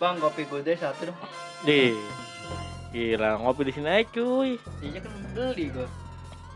Bang, 0.00 0.16
kopi 0.16 0.48
gue 0.48 0.64
deh 0.64 0.80
satu 0.80 1.12
dong. 1.12 1.18
Di. 1.68 1.92
Gila, 2.88 3.36
ngopi 3.36 3.68
di 3.68 3.72
sini 3.76 4.00
aja 4.00 4.08
cuy. 4.08 4.56
Iya 4.80 4.98
kan 5.04 5.12
beli 5.36 5.68
gue. 5.68 5.88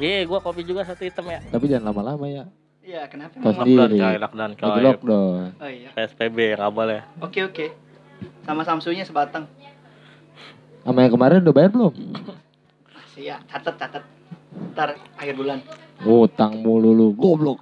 Iya, 0.01 0.25
gua 0.25 0.41
kopi 0.41 0.65
juga 0.65 0.83
satu 0.83 1.05
hitam 1.05 1.29
ya. 1.29 1.45
Tapi 1.53 1.69
jangan 1.69 1.93
lama-lama 1.93 2.25
ya. 2.25 2.49
Iya, 2.81 3.05
kenapa? 3.07 3.37
Kau 3.39 3.53
sendiri. 3.53 4.01
Lockdown 4.01 4.01
coy, 4.01 4.17
lockdown 4.17 4.53
coy. 4.57 4.81
lockdown. 4.81 5.45
Oh 5.61 5.71
iya. 5.71 5.89
PSBB 5.93 6.57
nggak 6.57 6.73
boleh. 6.73 7.01
Oke 7.21 7.45
oke. 7.45 7.67
Sama 8.49 8.65
Samsunya 8.65 9.05
sebatang. 9.05 9.45
Sama 10.83 11.05
yang 11.05 11.13
kemarin 11.13 11.45
udah 11.45 11.55
bayar 11.55 11.71
belum? 11.71 11.95
Masih 12.97 13.29
ya, 13.29 13.37
catat 13.45 13.77
catat. 13.77 14.05
Ntar 14.73 14.97
akhir 15.21 15.37
bulan. 15.37 15.61
Utang 16.03 16.65
mulu 16.65 16.97
lu, 16.97 17.13
goblok. 17.13 17.61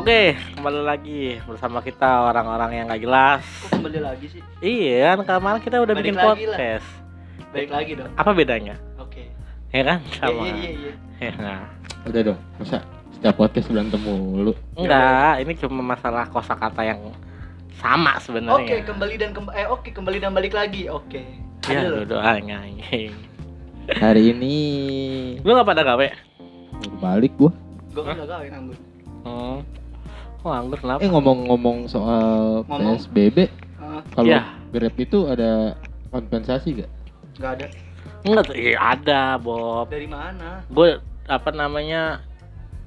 Oke, 0.00 0.32
kembali 0.56 0.80
lagi 0.80 1.36
bersama 1.44 1.84
kita 1.84 2.24
orang-orang 2.32 2.72
yang 2.72 2.84
nggak 2.88 3.04
jelas. 3.04 3.44
Kok 3.68 3.84
kembali 3.84 4.00
lagi 4.00 4.32
sih? 4.32 4.40
Iya, 4.64 5.12
kan 5.20 5.28
kemarin 5.28 5.60
kita 5.60 5.76
udah 5.76 5.92
Balik 5.92 6.00
bikin 6.08 6.16
lah. 6.16 6.24
podcast. 6.32 6.88
Balik 7.52 7.68
lagi 7.68 7.92
dong. 8.00 8.08
Apa 8.16 8.30
bedanya? 8.32 8.80
Oke. 8.96 9.28
Ya 9.68 9.84
kan? 9.84 10.00
Iya 10.00 10.16
Sama. 10.16 10.40
iya 10.40 10.54
iya. 10.56 10.70
iya. 10.72 10.92
Ya, 11.20 11.32
nah. 11.36 11.68
Udah 12.08 12.20
dong, 12.32 12.40
masa 12.56 12.80
setiap 13.12 13.34
podcast 13.36 13.68
berantem 13.68 14.00
mulu. 14.00 14.56
Enggak, 14.72 15.44
ini 15.44 15.52
cuma 15.60 15.84
masalah 15.84 16.24
kosakata 16.32 16.80
yang 16.80 17.12
sama 17.76 18.16
sebenarnya. 18.24 18.80
Oke, 18.80 18.88
kembali 18.88 19.14
dan 19.20 19.36
kemb 19.36 19.52
eh 19.52 19.68
oke 19.68 19.92
kembali 19.92 20.16
dan 20.16 20.32
balik 20.32 20.56
lagi. 20.56 20.88
Oke. 20.88 21.28
Ya, 21.68 21.84
Ada 21.84 21.88
loh. 21.92 22.04
doanya. 22.08 22.64
Hari 24.00 24.32
ini 24.32 24.56
Lu 25.44 25.52
nggak 25.52 25.68
pada 25.68 25.84
gawe? 25.84 26.08
balik 27.04 27.36
gua. 27.36 27.52
Gue 27.92 28.00
kan 28.00 28.16
gak 28.16 28.32
kawin 28.32 28.52
anggur. 28.56 28.78
Hmm. 29.28 29.60
Oh, 30.40 30.50
anggur 30.50 30.78
kenapa? 30.78 31.00
Eh 31.00 31.08
ngomong-ngomong 31.08 31.84
soal 31.86 32.64
Ngomong. 32.64 32.96
PSBB, 32.96 33.38
Ah, 33.76 34.00
kalau 34.12 34.28
Iya. 34.30 34.42
Grab 34.70 34.96
itu 34.96 35.18
ada 35.26 35.76
kompensasi 36.08 36.80
gak? 36.80 36.90
Gak 37.36 37.50
ada. 37.58 37.66
Enggak, 38.22 38.52
iya 38.52 38.76
ada, 38.78 39.20
Bob. 39.36 39.88
Dari 39.88 40.06
mana? 40.06 40.64
Gue 40.66 40.96
apa 41.24 41.50
namanya 41.50 42.20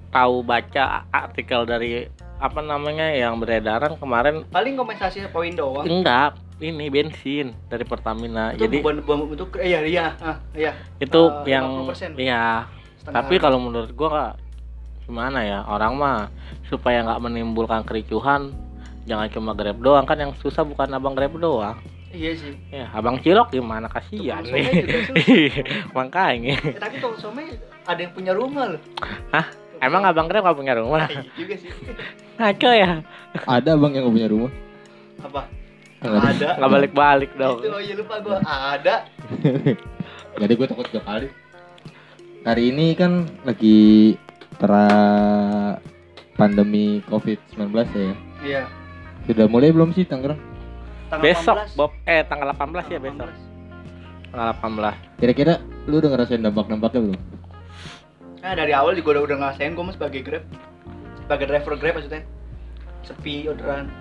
tahu 0.10 0.42
baca 0.42 1.06
artikel 1.10 1.64
dari 1.64 2.06
apa 2.38 2.60
namanya 2.60 3.08
yang 3.10 3.38
beredaran 3.38 3.96
kemarin 3.96 4.44
Paling 4.46 4.76
kompensasi 4.76 5.24
poin 5.28 5.50
doang. 5.52 5.86
enggak 5.86 6.36
ini 6.60 6.86
bensin 6.88 7.56
dari 7.66 7.82
Pertamina 7.82 8.52
Itu 8.52 8.68
jadi 8.68 8.78
bukan 8.78 8.96
bukan 9.02 9.18
untuk 9.32 9.50
eh, 9.58 9.72
iya 9.72 9.80
iya 9.82 10.06
ah, 10.20 10.38
iya 10.54 10.76
itu 10.98 11.18
eh, 11.18 11.50
yang 11.50 11.88
50%. 11.88 12.20
iya 12.20 12.68
setengah. 12.96 13.16
tapi 13.16 13.36
kalau 13.38 13.58
menurut 13.58 13.90
gua 13.92 14.08
nggak 14.12 14.34
gimana 15.04 15.40
ya 15.44 15.60
orang 15.68 15.94
mah 16.00 16.20
supaya 16.68 17.04
nggak 17.04 17.22
menimbulkan 17.24 17.84
kericuhan 17.84 18.56
jangan 19.04 19.28
cuma 19.32 19.52
grab 19.52 19.78
doang 19.84 20.08
kan 20.08 20.16
yang 20.16 20.32
susah 20.40 20.64
bukan 20.64 20.88
abang 20.96 21.12
grab 21.12 21.36
doang 21.36 21.76
iya 22.16 22.32
sih. 22.38 22.56
ya 22.72 22.88
abang 22.96 23.20
cilok 23.20 23.52
gimana 23.52 23.92
kasihan 23.92 24.44
nih 24.48 24.64
juga 24.88 25.00
susah. 25.12 25.16
makanya 25.98 26.56
Eh, 26.64 26.80
tapi 26.80 27.04
kalau 27.04 27.18
somai 27.20 27.52
ada 27.84 28.00
yang 28.00 28.14
punya 28.16 28.32
rumah 28.32 28.78
loh. 28.78 28.82
Hah? 29.36 29.48
emang 29.84 30.08
abang 30.08 30.32
grab 30.32 30.48
nggak 30.48 30.58
punya 30.58 30.74
rumah 30.80 31.04
Iya 31.12 31.24
juga 31.36 31.56
sih. 31.60 31.70
ngaco 32.40 32.72
ya 32.72 32.92
Ada 33.44 33.72
bang 33.76 33.92
yang 34.00 34.04
gak 34.08 34.16
punya 34.16 34.30
rumah? 34.32 34.52
Apa? 35.20 35.42
Ada. 36.04 36.48
Nggak 36.60 36.72
balik 36.72 36.94
balik 36.96 37.32
dong 37.36 37.60
Itu 37.60 37.70
oh 37.72 37.82
iya 37.84 37.94
lupa 38.00 38.16
gua. 38.24 38.38
Ada. 38.44 38.96
Jadi 40.42 40.54
gue 40.58 40.68
takut 40.68 40.86
tiga 40.90 41.02
kali. 41.06 41.28
Hari 42.44 42.64
ini 42.74 42.98
kan 42.98 43.24
lagi 43.46 44.14
pra 44.64 44.88
pandemi 46.40 47.04
COVID-19 47.12 47.68
ya. 47.92 48.16
Iya. 48.40 48.64
Sudah 49.28 49.52
mulai 49.52 49.76
belum 49.76 49.92
sih 49.92 50.08
Tangerang? 50.08 50.40
Tanggal 51.12 51.24
besok 51.28 51.56
18. 51.68 51.76
Bob 51.76 51.92
eh 52.08 52.24
tanggal 52.24 52.48
18 52.56 52.96
ya 52.96 53.00
besok 53.04 53.28
18. 53.28 54.32
tanggal 54.32 54.48
18 54.56 55.20
Kira-kira 55.20 55.54
lu 55.92 56.00
udah 56.00 56.10
ngerasain 56.16 56.40
dampak-dampaknya 56.40 57.00
belum? 57.12 57.20
Nah, 58.44 58.54
dari 58.56 58.72
awal 58.72 58.96
juga 58.96 59.20
udah 59.20 59.24
udah 59.28 59.38
ngerasain 59.40 59.76
gua 59.76 59.92
mah 59.92 59.96
sebagai 60.00 60.24
Grab. 60.24 60.44
Sebagai 61.28 61.46
driver 61.52 61.76
Grab 61.76 61.94
maksudnya. 62.00 62.24
Sepi 63.04 63.52
orderan. 63.52 63.92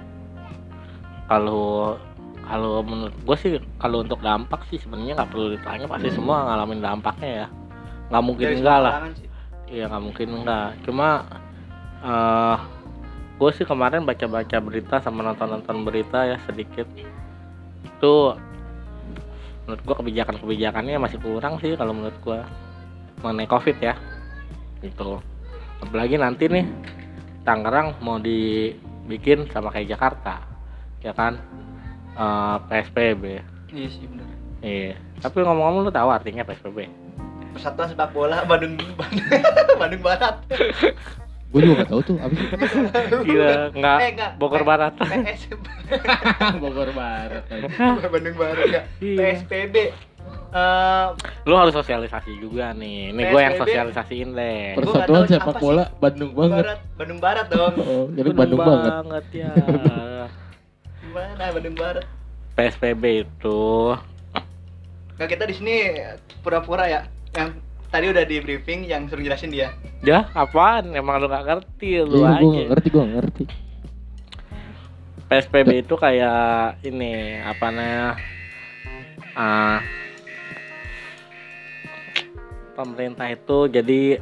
kalau 1.27 1.97
kalau 2.45 2.83
menurut 2.85 3.15
gue 3.25 3.37
sih 3.39 3.53
kalau 3.81 4.05
untuk 4.05 4.21
dampak 4.21 4.67
sih 4.69 4.77
sebenarnya 4.77 5.17
nggak 5.17 5.31
perlu 5.33 5.55
ditanya 5.55 5.87
pasti 5.89 6.11
semua 6.13 6.45
ngalamin 6.45 6.83
dampaknya 6.83 7.31
ya 7.31 7.47
nggak 8.13 8.23
mungkin 8.27 8.47
Dari 8.53 8.57
enggak 8.61 8.79
lah 8.83 8.93
sih. 9.17 9.32
Iya 9.73 9.89
nggak 9.89 10.05
mungkin 10.05 10.29
enggak 10.45 10.69
cuma 10.85 11.25
eh 12.05 12.59
gue 13.43 13.51
sih 13.59 13.67
kemarin 13.67 14.07
baca-baca 14.07 14.63
berita 14.63 15.03
sama 15.03 15.27
nonton-nonton 15.27 15.83
berita 15.83 16.23
ya 16.23 16.39
sedikit. 16.47 16.87
Itu 17.83 18.39
menurut 19.67 19.83
gue 19.83 19.95
kebijakan-kebijakannya 19.99 21.03
masih 21.03 21.19
kurang 21.19 21.59
sih 21.59 21.75
kalau 21.75 21.91
menurut 21.91 22.15
gue 22.23 22.39
mengenai 23.27 23.51
covid 23.51 23.83
ya. 23.83 23.99
Gitu. 24.79 25.19
Apalagi 25.83 26.23
nanti 26.23 26.47
nih 26.47 26.63
Tangerang 27.43 27.99
mau 27.99 28.23
dibikin 28.23 29.51
sama 29.51 29.75
kayak 29.75 29.91
Jakarta 29.91 30.39
ya 31.03 31.11
kan? 31.11 31.35
Eh, 32.15 32.57
PSBB 32.71 33.25
Iya 33.75 33.89
sih 33.91 34.07
benar. 34.07 34.29
iya. 34.63 34.95
Tapi 35.19 35.43
ngomong-ngomong 35.43 35.89
lu 35.89 35.91
tahu 35.91 36.15
artinya 36.15 36.47
PSBB 36.47 36.87
Persatuan 37.53 37.87
Sepak 37.87 38.11
Bola 38.11 38.43
Bandung 38.43 38.75
Bandung, 38.75 39.29
Bandung 39.81 40.03
Barat. 40.03 40.37
Gue 41.49 41.61
juga 41.61 41.85
gak 41.85 41.91
tahu 41.91 42.01
tuh 42.03 42.17
abis 42.19 42.39
itu. 42.41 42.57
gila 43.27 43.69
nggak 43.71 43.99
Eh, 43.99 44.11
enggak. 44.11 44.31
Bogor 44.37 44.59
P- 44.59 44.67
Barat 44.67 44.93
PS 44.97 45.41
Bogor 46.63 46.91
Barat. 46.93 47.45
Bandung 48.03 48.37
Barat 48.37 48.67
ya. 48.67 48.83
Iya. 48.99 49.17
PSBB. 49.37 49.77
Eh, 50.53 51.07
lu 51.43 51.55
harus 51.55 51.73
sosialisasi 51.73 52.37
juga 52.39 52.73
nih 52.73 53.11
ini 53.11 53.21
gue 53.23 53.41
yang 53.43 53.57
sosialisasiin 53.57 54.29
deh 54.33 54.77
Persatuan 54.77 55.09
tahu 55.19 55.25
sepak 55.27 55.57
bola 55.59 55.85
Bandung 55.97 56.33
banget. 56.33 56.63
Barat, 56.63 56.79
Bandung 56.95 57.21
Barat 57.21 57.47
dong. 57.49 57.75
Oh, 57.79 58.05
jadi 58.11 58.29
Bandung, 58.31 58.61
banget. 58.61 59.25
ya 59.35 59.53
Gimana 61.03 61.45
Bandung 61.51 61.75
Barat? 61.75 62.05
PSBB 62.53 63.05
itu 63.23 63.61
Nah, 65.13 65.27
kita 65.27 65.45
di 65.45 65.55
sini 65.55 65.75
pura-pura 66.41 66.85
ya. 66.85 67.01
Yang 67.33 67.49
tadi 67.93 68.07
udah 68.09 68.25
di 68.25 68.37
briefing 68.41 68.89
yang 68.89 69.09
suruh 69.09 69.25
jelasin 69.25 69.53
dia. 69.53 69.73
ya 70.03 70.27
apaan 70.35 70.91
emang 70.97 71.23
lu 71.23 71.31
gak 71.31 71.47
ngerti 71.47 72.03
lu 72.03 72.27
Iya, 72.27 72.43
gue 72.43 72.49
aja 72.51 72.59
gak 72.59 72.69
ngerti, 72.75 72.89
gue 72.91 73.01
gak 73.01 73.15
ngerti. 73.15 73.45
PSBB 75.31 75.69
itu 75.87 75.95
kayak 75.97 76.83
ini 76.85 77.41
apa 77.41 77.67
namanya 77.73 78.21
ah, 79.33 79.81
pemerintah 82.77 83.33
itu 83.33 83.59
jadi 83.73 84.21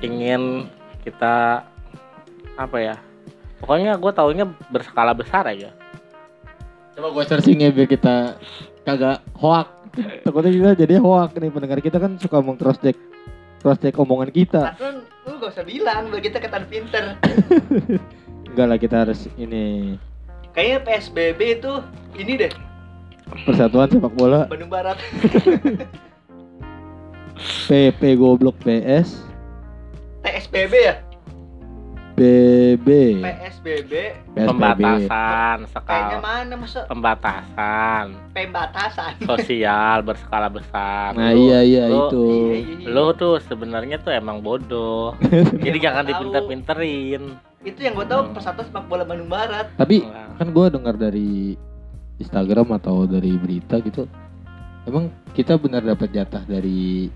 ingin 0.00 0.70
kita 1.04 1.60
apa 2.56 2.76
ya 2.80 2.96
pokoknya 3.60 4.00
gue 4.00 4.12
taunya 4.16 4.44
berskala 4.72 5.12
besar 5.12 5.44
aja 5.44 5.74
Coba 6.98 7.14
gue 7.14 7.24
searching 7.30 7.62
ya 7.62 7.70
biar 7.70 7.86
kita 7.86 8.34
kagak 8.82 9.22
hoak. 9.38 9.70
Takutnya 10.24 10.50
kita 10.52 10.70
jadi 10.86 10.94
hoak 11.00 11.36
nih 11.38 11.50
pendengar 11.50 11.78
kita 11.80 11.96
kan 11.98 12.16
suka 12.20 12.42
meng 12.44 12.58
cross 12.60 12.78
check 12.80 12.96
cross 13.62 13.78
check 13.80 13.96
omongan 13.96 14.30
kita. 14.30 14.74
Lu 15.28 15.36
gak 15.40 15.54
usah 15.54 15.64
bilang, 15.66 16.08
biar 16.08 16.22
kita 16.24 16.38
ketan 16.40 16.64
pinter. 16.68 17.16
Enggak 18.48 18.66
lah 18.66 18.78
kita 18.80 18.96
harus 19.06 19.28
ini 19.36 19.94
Kayaknya 20.56 20.78
PSBB 20.82 21.40
itu 21.62 21.72
ini 22.18 22.32
deh, 22.34 22.52
persatuan 23.46 23.86
sepak 23.92 24.10
bola 24.18 24.50
Bandung 24.50 24.72
Barat. 24.72 24.98
PP 27.70 28.18
goblok 28.18 28.58
PS 28.66 29.22
TSBB 30.26 30.74
ya? 30.74 30.94
BB 32.18 32.88
PSBB 33.22 33.92
PSBB. 34.34 34.44
pembatasan 34.44 35.58
skala 35.66 36.18
mana 36.18 36.54
masa 36.54 36.80
pembatasan 36.84 38.04
pembatasan. 38.30 39.12
sosial 39.22 40.02
berskala 40.02 40.48
besar 40.48 41.14
Nah 41.14 41.30
Lu- 41.30 41.38
iya 41.40 41.60
iya 41.62 41.84
lu- 41.86 41.98
itu. 42.04 42.26
Iya, 42.26 42.56
iya, 42.56 42.74
iya. 42.76 42.88
lu 42.90 43.06
tuh 43.14 43.38
sebenarnya 43.40 43.96
tuh 43.98 44.10
emang 44.10 44.38
bodoh 44.38 45.14
jadi 45.64 45.78
jangan 45.80 46.04
dipinter-pinterin 46.04 47.22
Itu 47.60 47.80
yang 47.80 47.94
gue 47.94 48.04
tahu 48.04 48.30
persatuan 48.30 48.64
sepak 48.64 48.86
bola 48.86 49.02
Bandung 49.02 49.26
Barat. 49.26 49.66
Tapi 49.74 50.02
Nah, 50.02 50.30
kan 50.34 50.46
gue 50.48 50.66
dengar 50.68 50.94
dari 50.94 51.58
Instagram 52.16 52.70
atau 52.72 53.02
dari 53.02 53.34
berita 53.34 53.78
gitu. 53.78 54.06
Emang 54.82 55.06
kita 55.34 55.54
benar 55.54 55.82
dapat 55.82 56.06
jatah 56.08 56.42
dari 56.42 57.10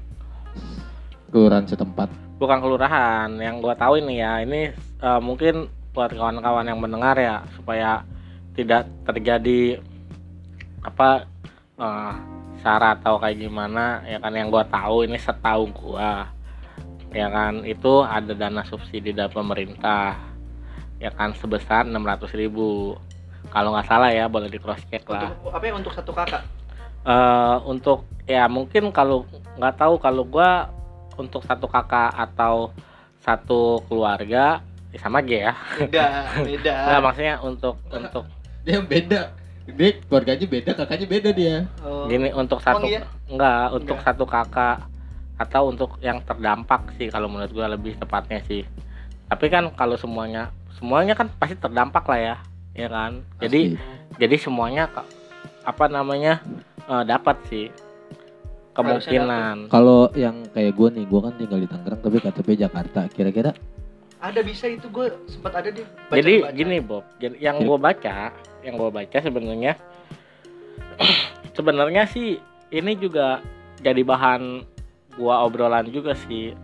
kelurahan 1.28 1.62
setempat. 1.64 2.10
Bukan 2.42 2.58
kelurahan 2.58 3.30
yang 3.38 3.62
gua 3.62 3.78
tahu 3.78 4.02
ini 4.02 4.18
ya 4.18 4.42
ini 4.42 4.74
eh, 4.74 5.20
mungkin 5.22 5.70
buat 5.94 6.10
kawan-kawan 6.10 6.66
yang 6.66 6.82
mendengar 6.82 7.14
ya 7.14 7.46
supaya 7.54 8.02
tidak 8.58 8.90
terjadi 9.06 9.78
apa 10.82 11.30
eh, 11.78 12.12
syarat 12.58 12.98
atau 12.98 13.22
kayak 13.22 13.46
gimana 13.46 14.02
ya 14.02 14.18
kan 14.18 14.34
yang 14.34 14.50
gua 14.50 14.66
tahu 14.66 15.06
ini 15.06 15.22
setahu 15.22 15.70
gua 15.70 16.26
ya 17.14 17.30
kan 17.30 17.62
itu 17.62 18.02
ada 18.02 18.34
dana 18.34 18.66
subsidi 18.66 19.14
dari 19.14 19.30
pemerintah 19.30 20.18
ya 20.98 21.14
kan 21.14 21.30
sebesar 21.38 21.86
600.000 21.86 22.42
ribu 22.42 22.98
kalau 23.54 23.74
nggak 23.74 23.86
salah 23.86 24.10
ya 24.10 24.26
boleh 24.26 24.50
di 24.50 24.58
cross 24.58 24.82
check 24.90 25.06
lah 25.06 25.30
Untuk 25.30 25.52
apa 25.54 25.64
ya 25.66 25.72
untuk 25.78 25.92
satu 25.94 26.10
kakak? 26.10 26.42
eh 27.02 27.56
untuk 27.66 28.06
ya 28.26 28.46
mungkin 28.46 28.90
kalau 28.94 29.26
nggak 29.58 29.74
tahu 29.78 29.94
kalau 29.98 30.22
gua 30.26 30.70
untuk 31.16 31.42
satu 31.44 31.66
kakak 31.66 32.12
atau 32.14 32.70
satu 33.22 33.80
keluarga 33.86 34.60
ya 34.92 34.98
sama 35.00 35.22
aja 35.24 35.50
ya 35.50 35.52
Beda, 35.78 36.04
beda. 36.48 36.74
nggak 36.88 37.00
maksudnya 37.02 37.34
untuk 37.40 37.74
untuk 37.96 38.24
Dia 38.62 38.78
beda. 38.78 39.20
Dia 39.62 39.90
keluarganya 40.06 40.46
beda, 40.46 40.70
kakaknya 40.74 41.06
beda 41.06 41.30
dia. 41.34 41.56
Oh. 41.86 42.06
gini 42.10 42.30
untuk 42.34 42.58
satu 42.58 42.86
iya? 42.86 43.06
enggak 43.30 43.66
untuk 43.74 43.94
Enggak. 43.98 44.06
satu 44.10 44.24
kakak 44.26 44.78
atau 45.38 45.62
untuk 45.70 45.90
yang 46.02 46.18
terdampak 46.22 46.94
sih 46.98 47.10
kalau 47.10 47.26
menurut 47.26 47.50
gua 47.50 47.70
lebih 47.70 47.94
tepatnya 47.98 48.42
sih 48.46 48.62
tapi 49.26 49.48
kan 49.48 49.70
kalau 49.74 49.94
semuanya 49.96 50.50
semuanya 50.76 51.14
kan 51.14 51.30
pasti 51.38 51.54
terdampak 51.56 52.04
lah 52.06 52.20
ya 52.20 52.36
ya 52.74 52.88
kan 52.90 53.22
jadi 53.38 53.74
Pasti. 53.74 54.18
jadi 54.18 54.36
semuanya 54.38 54.84
apa 55.62 55.84
namanya 55.88 56.42
eh, 56.86 57.02
dapat 57.06 57.36
sih 57.48 57.66
kemungkinan. 58.72 59.56
kalau 59.68 60.08
yang 60.12 60.44
kayak 60.48 60.72
gue 60.72 60.88
nih, 60.92 61.04
gue 61.04 61.20
kan 61.20 61.32
tinggal 61.36 61.58
di 61.58 61.68
Tangerang 61.68 62.00
tapi 62.00 62.16
KTP 62.18 62.48
Jakarta. 62.58 63.00
Kira-kira 63.06 63.52
Ada 64.18 64.38
bisa 64.40 64.64
itu 64.66 64.86
gue 64.86 65.10
sempat 65.26 65.52
ada 65.56 65.68
di 65.68 65.82
baca- 65.82 66.14
jadi 66.14 66.34
baca. 66.40 66.54
gini 66.54 66.76
Bob. 66.78 67.04
Jadi 67.16 67.36
yang 67.38 67.58
gue 67.58 67.74
baca 67.76 68.30
yang 68.62 68.74
gue 68.76 68.90
baca 68.90 69.18
sebenarnya 69.18 69.74
sebenarnya 71.52 72.06
sih 72.06 72.38
ini 72.70 72.92
juga 72.94 73.42
jadi 73.78 74.00
bahan 74.00 74.62
gua 75.12 75.42
obrolan 75.42 75.90
juga 75.90 76.14
sih. 76.16 76.54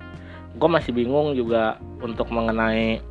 Gue 0.54 0.68
masih 0.68 0.90
bingung 0.90 1.34
juga 1.34 1.76
untuk 1.98 2.30
mengenai 2.30 3.02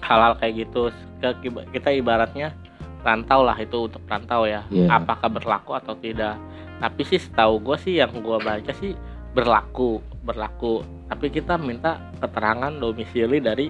hal-hal 0.00 0.38
kayak 0.38 0.64
gitu. 0.64 0.88
Ke- 1.18 1.36
kita 1.68 1.90
ibaratnya 1.92 2.54
rantau 3.00 3.42
lah 3.42 3.54
itu 3.56 3.84
untuk 3.84 4.00
rantau 4.06 4.44
ya. 4.44 4.62
Iya. 4.68 4.86
apakah 4.94 5.28
berlaku 5.28 5.74
atau 5.74 5.92
tidak 5.94 6.38
tapi 6.78 7.02
sih 7.02 7.18
setahu 7.18 7.58
gue 7.58 7.76
sih 7.82 7.94
yang 7.98 8.14
gua 8.22 8.38
baca 8.38 8.70
sih 8.78 8.94
berlaku 9.34 9.98
berlaku. 10.22 10.82
Tapi 11.10 11.26
kita 11.32 11.58
minta 11.58 11.98
keterangan 12.22 12.70
domisili 12.74 13.42
dari 13.42 13.66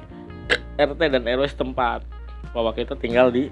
RT 0.79 1.01
dan 1.01 1.25
RW 1.25 1.45
setempat 1.49 2.05
bahwa 2.53 2.71
kita 2.75 2.95
tinggal 2.99 3.33
di 3.33 3.49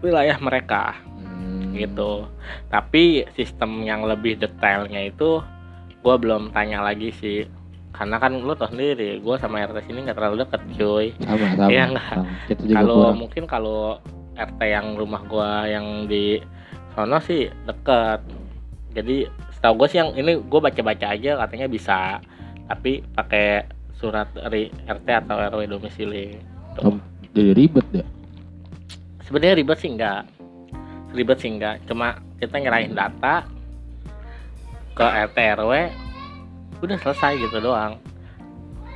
wilayah 0.00 0.38
mereka. 0.40 0.96
Hmm. 1.40 1.72
gitu. 1.72 2.28
Tapi 2.68 3.24
sistem 3.32 3.80
yang 3.86 4.04
lebih 4.04 4.36
detailnya 4.36 5.08
itu 5.08 5.40
gua 6.04 6.20
belum 6.20 6.52
tanya 6.52 6.84
lagi 6.84 7.10
sih. 7.16 7.48
Karena 7.90 8.16
kan 8.16 8.38
lu 8.40 8.52
tau 8.56 8.70
sendiri 8.70 9.20
gua 9.20 9.40
sama 9.40 9.64
RT 9.64 9.88
sini 9.88 10.04
nggak 10.04 10.18
terlalu 10.18 10.36
deket 10.44 10.62
cuy. 10.76 11.06
Sama 11.24 11.46
sama. 11.56 11.70
Iya. 11.72 11.84
Kita 12.48 12.62
juga 12.64 12.76
kalau 12.84 13.02
mungkin 13.16 13.44
kalau 13.48 13.80
RT 14.36 14.60
yang 14.62 14.86
rumah 15.00 15.22
gua 15.24 15.64
yang 15.68 16.04
di 16.06 16.40
sono 16.92 17.18
sih 17.22 17.48
deket 17.64 18.20
jadi 18.90 19.30
setahu 19.54 19.84
gue 19.84 19.88
sih 19.92 19.98
yang 20.02 20.10
ini 20.18 20.40
gue 20.40 20.60
baca-baca 20.60 21.14
aja 21.14 21.38
katanya 21.46 21.66
bisa 21.70 22.18
tapi 22.70 23.02
pakai 23.14 23.66
surat 24.00 24.32
dari 24.32 24.72
RT 24.88 25.08
atau 25.26 25.36
RW 25.36 25.68
domisili. 25.68 26.40
Tuh. 26.78 26.94
Om, 26.94 26.96
Jadi 27.36 27.52
ribet 27.52 27.86
ya. 27.92 28.04
sebenarnya 29.28 29.54
ribet 29.60 29.78
sih 29.78 29.90
enggak. 29.92 30.22
Ribet 31.12 31.38
sih 31.38 31.50
enggak. 31.52 31.84
Cuma 31.84 32.16
kita 32.40 32.56
nyerahin 32.56 32.96
data 32.96 33.44
ke 34.96 35.04
RT 35.04 35.38
RW 35.60 35.72
udah 36.80 36.98
selesai 37.04 37.36
gitu 37.36 37.60
doang. 37.60 38.00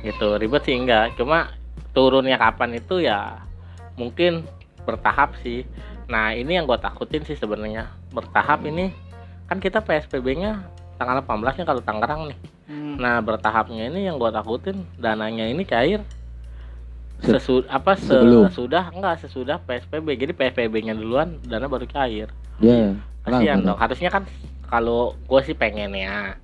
Gitu 0.01 0.27
ribet 0.41 0.65
sih 0.65 0.75
enggak. 0.75 1.13
Cuma 1.15 1.53
turunnya 1.93 2.41
kapan 2.41 2.81
itu 2.81 3.05
ya 3.05 3.45
mungkin 3.95 4.43
bertahap 4.83 5.37
sih. 5.45 5.63
Nah 6.09 6.33
ini 6.33 6.57
yang 6.57 6.65
gue 6.65 6.79
takutin 6.81 7.21
sih 7.23 7.37
sebenarnya. 7.37 7.93
Bertahap 8.09 8.65
ini 8.65 8.89
kan 9.45 9.57
kita 9.57 9.79
PSBB 9.79 10.27
nya 10.35 10.65
tanggal 10.95 11.21
18 11.21 11.29
nya 11.55 11.65
kalau 11.65 11.81
Tangerang 11.81 12.21
nih. 12.27 12.37
Hmm. 12.65 12.95
Nah 12.97 13.19
bertahapnya 13.19 13.87
ini 13.87 14.05
yang 14.05 14.15
gue 14.15 14.29
takutin 14.29 14.81
dananya 14.95 15.45
ini 15.45 15.61
cair 15.63 16.01
Se- 17.17 17.31
sesu 17.31 17.63
apa 17.65 17.95
sebelum. 17.95 18.49
sesudah 18.49 18.89
enggak 18.89 19.21
sesudah 19.21 19.57
PSBB 19.59 20.17
jadi 20.17 20.33
PSBB-nya 20.33 20.91
duluan 20.93 21.39
dana 21.41 21.63
baru 21.65 21.85
cair 21.85 22.27
Ya. 22.57 22.91
kasihan 23.23 23.55
kenapa 23.55 23.67
dong. 23.67 23.77
Harusnya 23.77 24.09
kan 24.09 24.23
kalau 24.65 25.13
gue 25.21 25.41
sih 25.41 25.53
pengen 25.53 25.93
ya 25.93 26.35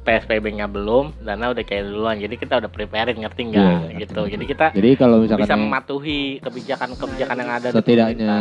PSBB-nya 0.00 0.64
belum 0.66 1.12
dana 1.20 1.52
udah 1.52 1.62
cair 1.62 1.84
duluan. 1.84 2.16
Jadi 2.16 2.34
kita 2.34 2.58
udah 2.58 2.68
preparein 2.68 3.20
ngerti 3.20 3.40
nggak? 3.46 3.60
Iya, 3.62 3.80
iya, 3.86 3.98
gitu. 4.00 4.16
ngerti. 4.18 4.32
jadi 4.32 4.44
kita 4.48 4.66
Jadi 4.72 4.90
kalau 4.96 5.16
misalkan 5.20 5.44
bisa 5.44 5.56
mematuhi 5.56 6.20
kebijakan-kebijakan 6.40 7.36
yang 7.36 7.50
ada 7.52 7.68
setidaknya 7.70 8.34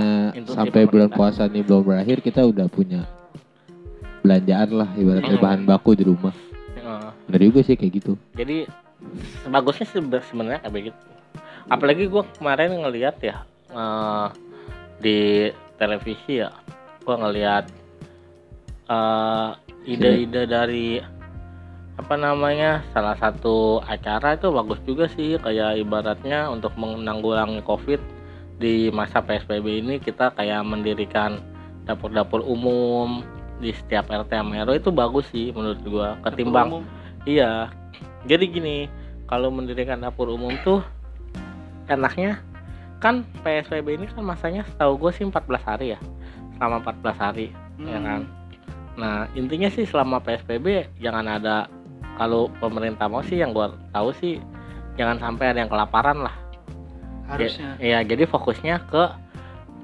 sampai 0.47 0.87
bulan 0.87 1.09
puasa 1.09 1.45
ini 1.45 1.61
belum 1.61 1.83
berakhir 1.83 2.19
kita 2.19 2.41
udah 2.43 2.65
punya 2.65 3.03
belanjaan 4.19 4.69
lah 4.73 4.89
ibaratnya 4.95 5.35
Hmm. 5.35 5.43
bahan 5.43 5.61
baku 5.65 5.95
di 5.95 6.03
rumah. 6.03 6.33
Heeh. 6.75 7.09
Benar 7.27 7.41
juga 7.43 7.59
sih 7.61 7.75
kayak 7.75 7.93
gitu. 8.01 8.13
jadi 8.35 8.67
be- 10.03 10.25
sebenarnya 10.27 10.59
kayak 10.59 10.73
begitu 10.75 10.99
apalagi 11.69 12.11
gue 12.11 12.23
kemarin 12.35 12.83
ngelihat 12.83 13.15
ya 13.23 13.47
eh, 13.71 14.27
di 14.99 15.19
televisi 15.79 16.43
ya 16.43 16.51
gue 16.99 17.15
ngelihat 17.15 17.65
eh, 18.89 19.49
ide-ide 19.87 20.43
dari 20.45 20.99
apa 21.95 22.15
namanya 22.15 22.83
salah 22.91 23.15
satu 23.19 23.83
acara 23.83 24.39
itu 24.39 24.47
bagus 24.51 24.79
juga 24.87 25.07
sih 25.11 25.35
kayak 25.35 25.79
ibaratnya 25.79 26.47
untuk 26.47 26.71
menanggulangi 26.79 27.59
covid 27.63 27.99
di 28.59 28.87
masa 28.91 29.19
psbb 29.19 29.83
ini 29.83 29.99
kita 29.99 30.31
kayak 30.35 30.63
mendirikan 30.63 31.39
dapur-dapur 31.83 32.43
umum 32.43 33.23
di 33.59 33.75
setiap 33.75 34.07
RT 34.07 34.31
sama 34.31 34.63
RW 34.63 34.79
itu 34.79 34.91
bagus 34.91 35.25
sih 35.29 35.51
menurut 35.51 35.79
gua 35.83 36.15
ketimbang. 36.23 36.83
Iya. 37.27 37.69
Jadi 38.25 38.45
gini, 38.51 38.77
kalau 39.27 39.51
mendirikan 39.51 39.99
dapur 39.99 40.31
umum 40.31 40.55
tuh 40.63 40.83
enaknya 41.87 42.39
kan 42.99 43.23
PSBB 43.43 43.95
ini 43.95 44.05
kan 44.11 44.23
masanya 44.23 44.67
setahu 44.67 44.99
gue 44.99 45.11
sih 45.15 45.23
14 45.23 45.63
hari 45.63 45.95
ya. 45.95 45.99
Selama 46.59 46.83
14 46.83 47.15
hari, 47.15 47.47
ya 47.79 47.95
Hmm. 47.99 48.03
kan. 48.03 48.21
Nah, 48.99 49.17
intinya 49.31 49.71
sih 49.71 49.87
selama 49.87 50.19
PSBB 50.19 50.91
jangan 50.99 51.23
ada 51.23 51.71
kalau 52.19 52.51
pemerintah 52.59 53.07
mau 53.07 53.23
sih 53.23 53.39
yang 53.39 53.55
gua 53.55 53.71
tahu 53.95 54.11
sih 54.11 54.43
jangan 54.99 55.15
sampai 55.23 55.55
ada 55.55 55.63
yang 55.63 55.71
kelaparan 55.71 56.19
lah. 56.19 56.35
Harusnya. 57.31 57.79
Iya, 57.79 58.03
jadi 58.03 58.27
fokusnya 58.27 58.83
ke 58.91 59.03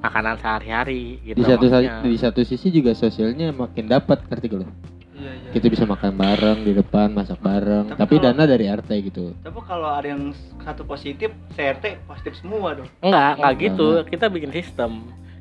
makanan 0.05 0.35
sehari-hari 0.38 1.17
gitu. 1.21 1.38
Di 1.38 1.43
satu 1.43 1.65
maksudnya. 1.65 2.01
di 2.01 2.17
satu 2.17 2.41
sisi 2.41 2.67
juga 2.69 2.91
sosialnya 2.93 3.50
makin 3.50 3.85
dapat 3.85 4.21
ngerti 4.25 4.45
gak 4.47 4.59
lo? 4.62 4.67
Iya, 5.15 5.31
iya. 5.31 5.50
Kita 5.51 5.65
bisa 5.67 5.83
makan 5.83 6.12
bareng 6.13 6.59
di 6.62 6.71
depan, 6.71 7.07
masak 7.09 7.39
bareng. 7.39 7.88
Tapi 7.88 7.97
Tapi, 7.97 8.15
kalau- 8.15 8.25
dana 8.31 8.43
dari 8.45 8.65
RT 8.67 8.89
gitu. 9.05 9.25
Tapi 9.39 9.59
kalau 9.63 9.89
ada 9.89 10.05
yang 10.05 10.35
satu 10.59 10.83
positif, 10.83 11.31
CRT 11.51 12.03
positif 12.03 12.35
semua 12.35 12.75
dong. 12.75 12.89
Enggak, 13.00 13.39
enggak 13.39 13.51
Enggak. 13.51 13.53
gitu. 13.63 13.88
Kita 14.05 14.25
bikin 14.27 14.51
sistem. 14.51 14.91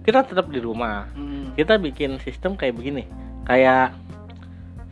Kita 0.00 0.20
tetap 0.22 0.46
di 0.46 0.60
rumah. 0.60 1.08
Hmm. 1.12 1.32
kita 1.54 1.78
bikin 1.78 2.18
sistem 2.18 2.58
kayak 2.58 2.74
begini 2.74 3.06
kayak 3.46 3.94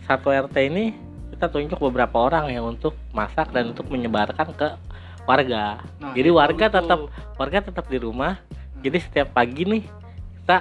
satu 0.03 0.31
RT 0.31 0.57
ini 0.63 0.95
kita 1.31 1.51
tunjuk 1.51 1.79
beberapa 1.81 2.23
orang 2.23 2.47
yang 2.49 2.65
untuk 2.69 2.95
masak 3.11 3.51
dan 3.51 3.75
untuk 3.75 3.91
menyebarkan 3.91 4.55
ke 4.55 4.69
warga 5.23 5.83
Nah, 5.99 6.15
jadi 6.15 6.31
warga 6.31 6.67
bagus 6.67 6.77
tetap 6.79 6.99
warga 7.35 7.59
tetap 7.61 7.87
di 7.87 7.99
rumah 7.99 8.39
jadi 8.83 8.99
setiap 8.99 9.29
pagi 9.31 9.63
nih 9.65 9.83
kita 10.39 10.59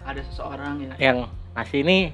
ada 0.00 0.20
seseorang 0.24 0.74
ya. 0.80 0.94
yang 1.00 1.16
ngasih 1.52 1.82
nih 1.82 2.04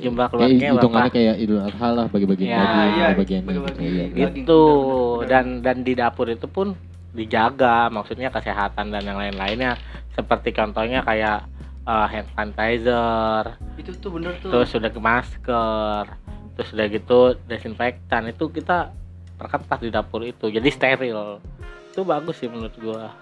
Jumlah 0.00 0.26
Kayak 0.26 0.32
keluarganya 0.32 0.70
hitungannya 0.72 0.90
berapa? 1.04 1.14
kayak 1.14 1.34
Idul 1.38 1.60
Adha 1.60 1.88
lah 1.92 2.06
bagi-bagi 2.08 2.44
Ya, 2.44 2.56
daging, 2.58 2.88
iya, 2.90 3.06
bagian 3.12 3.42
bagi-bagi. 3.44 3.76
gitu. 3.76 3.84
Iya. 3.84 4.04
Daging, 4.08 4.34
gitu 4.38 4.60
benar-benar. 4.64 5.28
dan 5.28 5.46
dan 5.60 5.76
di 5.82 5.92
dapur 5.94 6.26
itu 6.26 6.46
pun 6.46 6.66
dijaga 7.10 7.76
maksudnya 7.88 8.28
kesehatan 8.28 8.86
dan 8.88 9.02
yang 9.02 9.16
lain-lainnya 9.16 9.76
seperti 10.10 10.50
contohnya 10.50 11.00
kayak 11.02 11.44
eh, 11.84 12.06
hand 12.06 12.28
sanitizer 12.32 13.44
Itu 13.76 13.92
tuh 13.94 14.10
bener 14.10 14.34
tuh. 14.38 14.50
terus 14.50 14.68
sudah 14.68 14.88
ke 14.88 14.98
masker 14.98 16.04
terus 16.52 16.68
udah 16.70 16.86
gitu 16.88 17.18
desinfektan 17.44 18.26
itu 18.26 18.44
kita 18.48 18.90
perketat 19.36 19.78
di 19.78 19.90
dapur 19.90 20.22
itu 20.22 20.48
jadi 20.48 20.66
steril 20.66 21.38
itu 21.88 22.00
bagus 22.02 22.34
sih 22.36 22.46
menurut 22.46 22.74
gua 22.76 23.14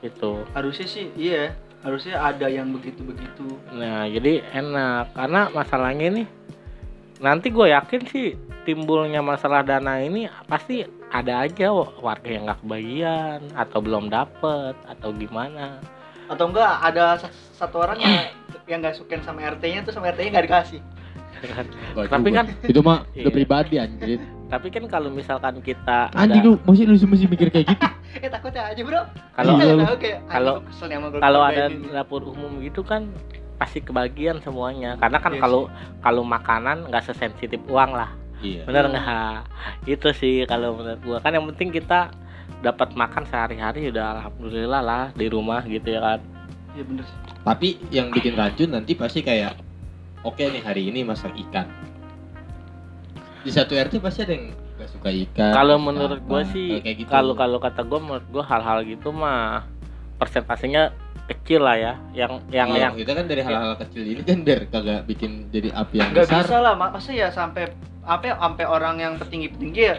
gitu. 0.00 0.44
Harusnya 0.52 0.86
sih 0.88 1.12
iya, 1.14 1.54
harusnya 1.84 2.20
ada 2.20 2.46
yang 2.48 2.72
begitu-begitu. 2.72 3.46
nah 3.72 4.04
jadi 4.08 4.44
enak. 4.52 5.16
Karena 5.16 5.40
masalahnya 5.52 6.06
ini 6.12 6.24
nanti 7.20 7.52
gue 7.52 7.68
yakin 7.68 8.02
sih 8.08 8.32
timbulnya 8.64 9.20
masalah 9.20 9.60
dana 9.60 10.00
ini 10.00 10.28
pasti 10.48 10.84
ada 11.10 11.44
aja 11.44 11.72
warga 12.00 12.28
yang 12.30 12.48
nggak 12.48 12.60
kebagian 12.64 13.40
atau 13.52 13.78
belum 13.82 14.08
dapet 14.08 14.74
atau 14.86 15.10
gimana. 15.12 15.80
Atau 16.30 16.48
enggak 16.48 16.78
ada 16.80 17.18
sa- 17.18 17.34
satu 17.58 17.82
orang 17.82 17.98
yang 17.98 18.14
yang 18.70 18.78
nggak 18.78 18.94
suka 18.94 19.18
sama 19.26 19.42
RT-nya 19.42 19.82
tuh 19.82 19.90
sama 19.90 20.14
RT-nya 20.14 20.30
nggak 20.30 20.46
dikasih 20.46 20.80
tapi 21.40 22.28
juga. 22.28 22.36
kan 22.36 22.46
itu 22.62 22.80
mah 22.80 22.98
Iya. 23.10 23.22
udah 23.22 23.32
pribadi 23.32 23.74
anjir. 23.76 24.18
tapi 24.46 24.66
kan 24.68 24.84
kalau 24.86 25.08
misalkan 25.08 25.54
kita 25.60 26.10
Anjing 26.12 26.42
ada 26.42 26.48
lu 26.48 26.58
masih 26.62 26.84
lu 26.84 26.96
masih 26.98 27.26
mikir 27.26 27.48
kayak 27.48 27.66
gitu. 27.66 27.86
eh 28.18 28.28
takutnya 28.28 28.62
aja 28.66 28.82
bro 28.82 29.02
kalau 29.32 29.52
Iya, 29.56 29.64
kalau- 30.26 30.60
kalau 31.16 31.40
ada 31.40 31.64
ini. 31.68 31.86
dapur 31.88 32.22
umum 32.24 32.58
gitu 32.58 32.82
kan 32.82 33.08
pasti 33.54 33.78
kebagian 33.78 34.40
semuanya 34.40 34.96
karena 34.96 35.18
kan 35.18 35.32
Iya 35.32 35.40
kalau 35.40 35.60
kalau 36.00 36.22
makanan 36.22 36.88
nggak 36.88 37.04
sesensitif 37.04 37.60
uang 37.66 37.92
lah 37.92 38.10
Iya. 38.40 38.64
bener 38.64 38.88
nggak 38.88 39.36
itu 39.94 40.08
sih 40.12 40.34
kalau 40.44 40.74
menurut 40.74 41.00
gua 41.00 41.18
kan 41.20 41.30
yang 41.30 41.46
penting 41.46 41.70
kita 41.70 42.10
dapat 42.60 42.92
makan 42.92 43.24
sehari-hari 43.24 43.88
udah 43.88 44.18
alhamdulillah 44.18 44.80
lah 44.80 45.04
di 45.10 45.26
rumah 45.26 45.62
gitu 45.62 45.86
ya 45.90 46.00
kan 46.02 46.20
iya 46.72 46.82
bener 46.82 47.04
sih 47.04 47.18
Tapi 47.40 47.68
yang 47.88 48.08
bikin 48.10 48.34
racun 48.34 48.68
nanti 48.70 48.92
pasti 48.92 49.20
kayak 49.20 49.56
oke 50.22 50.42
nih 50.42 50.60
hari 50.60 50.82
ini 50.86 51.00
masak 51.02 51.32
ikan. 51.38 51.66
Di 53.40 53.48
satu 53.48 53.72
RT 53.72 53.98
pasti 53.98 54.20
ada 54.20 54.32
yang 54.32 54.52
gak 54.76 54.88
suka 54.90 55.08
ikan. 55.08 55.52
kalau 55.52 55.76
menurut 55.76 56.20
gua 56.24 56.40
sih 56.42 56.80
kayak 56.80 56.96
gitu. 56.98 57.10
kalau 57.10 57.32
kalau 57.34 57.56
kata 57.56 57.84
gua 57.84 58.00
menurut 58.00 58.26
gua 58.28 58.40
hal-hal 58.42 58.80
gitu 58.82 59.12
mah 59.12 59.68
persentasenya 60.16 60.92
kecil 61.26 61.62
lah 61.62 61.76
ya 61.76 61.92
yang 62.12 62.40
yang 62.48 62.68
Iya, 62.70 62.80
yang 62.82 62.92
kita 62.96 63.12
kan 63.12 63.24
dari 63.24 63.42
hal-hal 63.44 63.76
kecil 63.76 64.02
ini 64.02 64.20
kan 64.20 64.38
biar 64.40 64.60
kagak 64.66 65.00
bikin 65.04 65.46
jadi 65.48 65.68
api 65.70 65.94
yang 65.96 66.10
nggak 66.10 66.26
besar. 66.26 66.42
bisa 66.42 66.56
lah 66.58 66.72
mak 66.74 66.90
masa 66.92 67.12
ya 67.12 67.28
sampai 67.28 67.68
apa 68.02 68.24
ya, 68.24 68.34
sampai 68.34 68.64
orang 68.66 68.96
yang 68.98 69.12
petinggi 69.14 69.48
petinggi 69.52 69.80
ya 69.84 69.94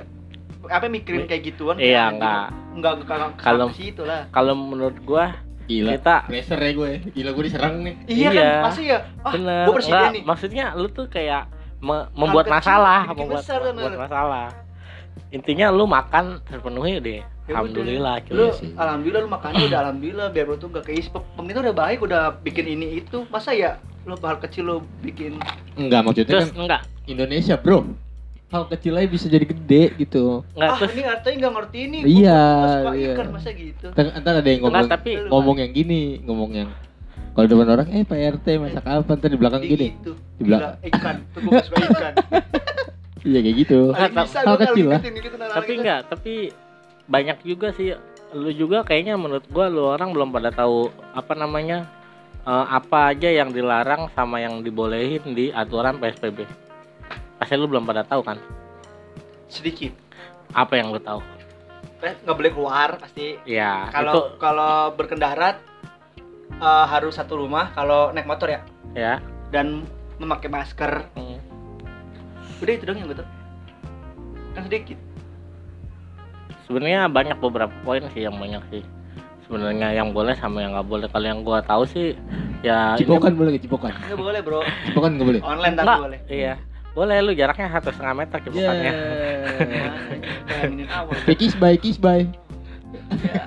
apa 0.68 0.86
mikirin 0.88 1.24
kayak 1.26 1.44
gituan 1.46 1.78
iya 1.78 2.10
kayak 2.10 2.18
nggak 2.18 2.46
nggak 2.74 2.94
nggak 3.00 3.10
Kalau- 3.38 3.70
kalau 3.70 4.04
lah 4.04 4.22
kalau 4.30 4.54
menurut 4.58 4.98
gua 5.02 5.38
Gila. 5.64 5.90
kita 5.94 6.16
Pressure 6.26 6.60
ya 6.60 6.72
gue. 6.72 6.92
Gila 7.12 7.30
gue 7.32 7.44
diserang 7.44 7.76
nih. 7.80 7.96
iya, 8.06 8.30
Iya. 8.30 8.52
kan 8.52 8.64
pasti 8.66 8.84
ya 8.86 9.00
ah 9.22 9.32
bener 9.32 9.64
gue 9.64 9.74
presiden 9.74 9.98
nggak, 9.98 10.12
nih 10.12 10.24
maksudnya 10.24 10.66
lu 10.74 10.88
tuh 10.88 11.06
kayak 11.08 11.44
me- 11.80 12.08
membuat 12.12 12.46
kecil 12.46 12.56
masalah 12.58 13.00
membuat, 13.08 13.40
besar, 13.40 13.60
membuat 13.64 13.98
masalah 14.00 14.48
intinya 15.30 15.68
lu 15.70 15.86
makan 15.86 16.26
terpenuhi 16.44 17.00
deh 17.00 17.22
Ya 17.44 17.58
alhamdulillah 17.58 18.16
lu 18.22 18.24
cuy 18.24 18.36
Iya 18.38 18.48
sih. 18.54 18.70
alhamdulillah 18.76 19.22
lu 19.22 19.30
makannya 19.30 19.64
udah 19.66 19.80
alhamdulillah 19.82 20.28
biar 20.30 20.46
lu 20.46 20.56
tuh 20.56 20.70
gak 20.70 20.86
keis 20.86 21.06
pemerintah 21.10 21.62
udah 21.64 21.76
baik 21.76 22.00
udah 22.00 22.22
bikin 22.38 22.66
ini 22.70 23.02
itu 23.02 23.26
masa 23.28 23.52
ya 23.52 23.76
lu 24.02 24.16
hal 24.16 24.38
kecil 24.38 24.64
lu 24.64 24.76
bikin 25.00 25.42
Enggak 25.74 26.02
maksudnya 26.02 26.28
terus 26.28 26.48
kan 26.48 26.58
enggak 26.60 26.82
Indonesia, 27.04 27.56
Bro. 27.56 27.92
Hal 28.52 28.68
kecil 28.68 28.94
aja 28.94 29.08
bisa 29.08 29.26
jadi 29.26 29.48
gede 29.48 29.84
gitu. 29.98 30.44
enggak 30.54 30.68
ah 30.68 30.76
terus 30.76 30.92
ini 30.92 31.04
artinya 31.06 31.36
nggak 31.40 31.54
ngerti 31.56 31.78
ini 31.82 31.98
Iya, 32.04 32.42
suka 32.68 32.92
iya. 32.94 33.14
ikan 33.16 33.28
masa 33.32 33.50
gitu 33.52 33.86
Ntar, 33.90 34.06
ntar 34.20 34.34
ada 34.38 34.50
yang 34.52 34.62
ngomong 34.62 34.88
tapi 34.88 35.12
ngomong 35.24 35.56
yang 35.58 35.72
gini, 35.72 36.02
ngomong 36.22 36.52
yang 36.54 36.70
kalau 37.32 37.48
depan 37.48 37.68
orang 37.72 37.88
eh 37.90 38.04
Pak 38.04 38.20
RT 38.36 38.48
masak 38.60 38.84
apa 38.84 39.12
ntar 39.16 39.30
di 39.30 39.40
belakang 39.40 39.64
Di 39.64 39.70
gini. 39.70 39.88
gitu 39.96 40.12
Di 40.36 40.44
belakang. 40.44 40.76
Gila, 40.78 40.90
ikan 40.92 41.16
suka 41.64 41.80
ikan 41.88 42.14
Iya 43.22 43.40
kayak 43.40 43.56
gitu. 43.56 43.80
Nggak, 43.94 44.12
hal 44.36 44.58
kecil 44.58 44.86
lah. 44.88 45.00
hal-hal 45.00 45.52
tapi 45.54 45.70
gitu. 45.70 45.80
enggak 45.80 46.00
tapi 46.06 46.34
banyak 47.06 47.38
juga 47.42 47.68
sih 47.72 47.96
lu 48.32 48.50
juga 48.50 48.82
kayaknya 48.82 49.16
menurut 49.16 49.48
gua 49.48 49.68
lu 49.68 49.84
orang 49.86 50.12
belum 50.12 50.28
pada 50.30 50.50
tahu 50.50 50.88
apa 51.12 51.34
namanya 51.36 51.88
eh, 52.42 52.66
apa 52.68 53.12
aja 53.12 53.28
yang 53.28 53.52
dilarang 53.52 54.12
sama 54.12 54.40
yang 54.40 54.60
dibolehin 54.60 55.24
di 55.30 55.52
aturan 55.52 55.96
PSBB 55.96 56.44
pasti 57.42 57.58
lu 57.58 57.66
belum 57.66 57.90
pada 57.90 58.06
tahu 58.06 58.22
kan? 58.22 58.38
Sedikit. 59.50 59.90
Apa 60.54 60.78
yang 60.78 60.94
lu 60.94 61.02
tahu? 61.02 61.26
Eh, 62.06 62.14
nggak 62.22 62.38
boleh 62.38 62.52
keluar 62.54 62.90
pasti. 63.02 63.42
Ya 63.50 63.90
itu 63.90 63.98
kalau 63.98 64.38
kalau 64.38 64.74
berkendara 64.94 65.58
eh, 66.54 66.86
harus 66.86 67.18
satu 67.18 67.42
rumah 67.42 67.74
kalau 67.74 68.14
naik 68.14 68.30
motor 68.30 68.46
ya. 68.46 68.62
Ya 68.94 69.14
dan 69.50 69.90
memakai 70.22 70.54
masker. 70.54 71.10
Hmm. 71.18 71.42
udah 72.62 72.74
itu 72.78 72.86
dong 72.86 73.02
yang 73.02 73.10
gue 73.10 73.18
tahu. 73.18 73.30
Kan 74.54 74.62
sedikit. 74.70 74.98
Sebenarnya 76.70 77.10
banyak 77.10 77.42
beberapa 77.42 77.74
poin 77.82 78.06
sih 78.14 78.22
yang 78.30 78.38
banyak 78.38 78.62
sih. 78.70 78.86
Sebenarnya 79.50 79.98
yang 79.98 80.14
boleh 80.14 80.38
sama 80.38 80.62
yang 80.62 80.78
nggak 80.78 80.86
boleh. 80.86 81.08
Kalau 81.10 81.26
yang 81.26 81.42
gua 81.42 81.60
tahu 81.66 81.90
sih 81.90 82.14
ya 82.62 82.94
ini 82.96 83.02
Cipokan 83.02 83.34
boleh 83.34 83.50
nggak 83.58 83.66
cipokan? 83.66 83.92
nggak 83.98 84.20
boleh 84.22 84.40
bro. 84.46 84.62
Cipokan 84.86 85.12
nggak 85.18 85.28
boleh. 85.28 85.42
online 85.42 85.74
tapi 85.74 85.86
Enggak. 85.90 86.00
boleh. 86.06 86.20
Iya 86.30 86.54
boleh 86.92 87.18
lu 87.22 87.32
jaraknya 87.32 87.72
satu 87.72 87.90
setengah 87.90 88.16
meter 88.18 88.38
Bayangin 90.52 90.88
awal 90.90 91.16
Kayak 91.24 91.40
kiss 91.40 91.56
by 91.56 91.76
kiss 91.76 91.96
by. 91.96 92.28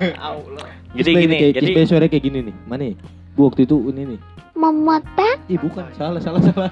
ya 0.01 0.17
Allah 0.17 0.65
jadi 0.93 1.05
Kiss 1.05 1.21
gini 1.21 1.35
kayak 1.35 1.53
jadi 1.55 1.67
kiss 1.75 1.87
suara 1.87 2.05
kayak 2.07 2.23
gini 2.23 2.39
nih. 2.41 2.55
Mana 2.65 2.87
nih? 2.87 2.95
Bu 3.35 3.45
waktu 3.45 3.63
itu 3.63 3.77
ini 3.91 4.15
nih. 4.15 4.19
Memotak 4.55 5.43
Ih 5.45 5.59
bukan, 5.59 5.83
salah 5.91 6.17
salah 6.17 6.39
salah. 6.41 6.71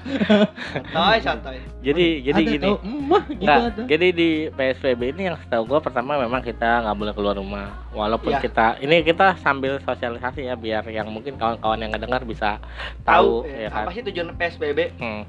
santai 0.88 1.20
santai 1.20 1.56
jadi 1.78 2.24
jadi 2.24 2.40
Ada 2.40 2.50
gini 2.50 2.64
tau, 2.64 2.76
emah 2.80 3.22
gitu 3.28 3.44
Enggak, 3.44 3.58
ada. 3.60 3.82
jadi 3.84 4.06
di 4.08 4.28
PSBB 4.50 5.00
ini 5.12 5.22
yang 5.28 5.36
setahu 5.36 5.62
gua 5.68 5.78
pertama 5.78 6.16
memang 6.16 6.40
kita 6.40 6.80
nggak 6.80 6.96
boleh 6.96 7.12
keluar 7.12 7.36
rumah 7.36 7.66
walaupun 7.92 8.32
Iya. 8.32 8.40
kita 8.40 8.80
ini 8.80 9.04
kita 9.04 9.36
sambil 9.38 9.76
sosialisasi 9.78 10.48
ya 10.48 10.56
biar 10.56 10.80
yang 10.88 11.06
mungkin 11.06 11.36
kawan-kawan 11.36 11.76
yang 11.78 11.92
ngedengar 11.92 12.24
bisa 12.24 12.56
tahu 13.04 13.44
tahu 13.44 13.52
eh, 13.52 13.68
ya 13.68 13.70
kan 13.70 13.84
apa 13.84 13.92
sih 13.92 14.02
tujuan 14.02 14.32
PSBB 14.32 14.78
Hmm. 14.96 15.22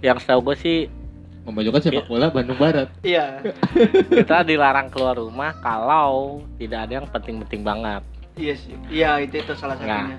Yang 0.00 0.18
setahu 0.18 0.52
gue 0.52 0.56
sih 0.58 0.78
Memajukan 1.42 1.80
sepak 1.80 2.04
bola 2.04 2.28
Bandung 2.28 2.60
Barat. 2.60 2.92
iya. 3.00 3.40
Kita 4.12 4.44
dilarang 4.44 4.92
keluar 4.92 5.16
rumah 5.16 5.56
kalau 5.58 6.44
tidak 6.60 6.84
ada 6.84 6.92
yang 7.00 7.08
penting-penting 7.08 7.64
banget. 7.64 8.04
Iya 8.36 8.54
sih. 8.54 8.76
Iya 8.92 9.24
itu 9.24 9.40
itu 9.40 9.56
salah 9.56 9.80
Nggak. 9.80 9.88
satunya. 10.12 10.18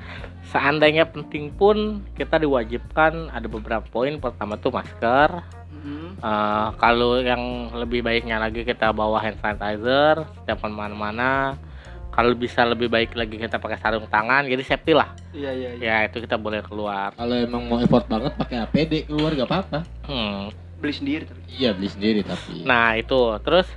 seandainya 0.49 1.05
penting 1.05 1.53
pun 1.53 2.01
kita 2.17 2.41
diwajibkan 2.41 3.29
ada 3.29 3.45
beberapa 3.45 3.85
poin. 3.85 4.17
Pertama 4.17 4.57
tuh 4.57 4.73
masker. 4.73 5.45
Mhm. 5.69 6.17
Eh, 6.17 6.67
kalau 6.81 7.21
yang 7.21 7.77
lebih 7.77 8.01
baiknya 8.01 8.41
lagi 8.41 8.65
kita 8.65 8.89
bawa 8.89 9.21
hand 9.21 9.37
sanitizer 9.37 10.25
setiap 10.33 10.57
ke 10.59 10.67
mana-mana 10.67 11.53
kalau 12.09 12.33
bisa 12.33 12.61
lebih 12.63 12.87
baik 12.87 13.13
lagi 13.13 13.35
kita 13.35 13.55
pakai 13.55 13.77
sarung 13.77 14.05
tangan 14.05 14.43
jadi 14.43 14.61
safety 14.61 14.91
lah 14.91 15.13
iya 15.29 15.51
iya 15.51 15.69
iya 15.73 15.85
ya 16.03 16.07
itu 16.07 16.19
kita 16.19 16.35
boleh 16.35 16.59
keluar 16.59 17.13
Kalau 17.13 17.33
emang 17.33 17.63
mau 17.63 17.77
effort 17.77 18.05
banget 18.05 18.33
pakai 18.35 18.57
APD 18.61 19.05
keluar 19.05 19.31
gak 19.31 19.45
apa-apa. 19.45 19.79
Hmm. 20.03 20.49
beli 20.75 20.93
sendiri 20.93 21.23
tapi 21.23 21.41
Iya 21.51 21.69
beli 21.71 21.87
sendiri 21.87 22.19
tapi. 22.21 22.63
nah 22.63 22.93
itu 22.93 23.19
terus 23.39 23.67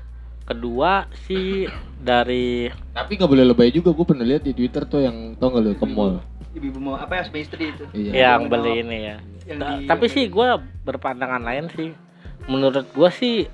kedua 0.43 1.07
sih 1.23 1.69
dari 1.97 2.67
Tapi 2.91 3.15
gak 3.15 3.27
boleh 3.27 3.45
lebay 3.45 3.71
juga. 3.71 3.91
Gue 3.91 4.05
pernah 4.05 4.23
lihat 4.23 4.43
di 4.43 4.53
Twitter 4.53 4.83
tuh 4.85 5.01
yang 5.01 5.35
tau 5.35 5.51
gak 5.51 5.63
lu 5.63 5.73
ke 5.73 5.87
mall. 5.87 6.19
ibu-ibu 6.53 6.79
mau 6.79 6.95
apa 6.95 7.17
ya 7.17 7.23
sama 7.25 7.39
istri 7.39 7.65
itu 7.67 7.85
Iya. 7.93 8.11
yang 8.29 8.41
beli 8.47 8.83
ini 8.83 8.99
ya 9.03 9.17
yang 9.47 9.59
di- 9.59 9.89
tapi 9.89 10.05
sih 10.07 10.27
gue 10.27 10.49
berpandangan 10.83 11.41
lain 11.41 11.65
sih 11.71 11.97
menurut 12.45 12.85
gue 12.87 13.11
sih 13.11 13.49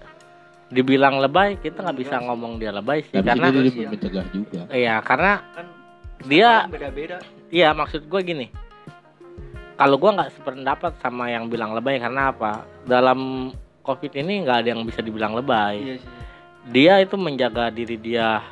dibilang 0.69 1.17
lebay 1.19 1.57
kita 1.57 1.81
nggak 1.81 1.99
bisa 1.99 2.21
ngomong 2.21 2.57
dia 2.57 2.71
lebay 2.71 3.01
sih 3.03 3.17
Tapi 3.17 3.25
karena 3.27 3.47
dia 3.49 3.63
Iya. 3.65 3.89
mencegah 3.89 4.27
juga. 4.29 4.61
iya 4.69 4.95
karena 5.01 5.33
kan 5.49 5.67
dia 6.23 6.51
beda 6.67 6.89
beda 6.91 7.17
iya 7.49 7.69
maksud 7.73 8.05
gue 8.05 8.21
gini 8.23 8.47
kalau 9.75 9.97
gue 9.97 10.11
nggak 10.11 10.33
sependapat 10.35 10.93
sama 10.99 11.31
yang 11.31 11.47
bilang 11.47 11.73
lebay 11.73 11.97
karena 11.97 12.29
apa 12.29 12.53
dalam 12.85 13.51
covid 13.81 14.13
ini 14.13 14.43
nggak 14.43 14.59
ada 14.61 14.69
yang 14.69 14.83
bisa 14.85 15.01
dibilang 15.01 15.33
lebay 15.33 15.75
iya 15.79 15.97
sih 15.97 16.11
dia 16.69 17.01
itu 17.01 17.17
menjaga 17.17 17.73
diri 17.73 17.97
dia 17.97 18.45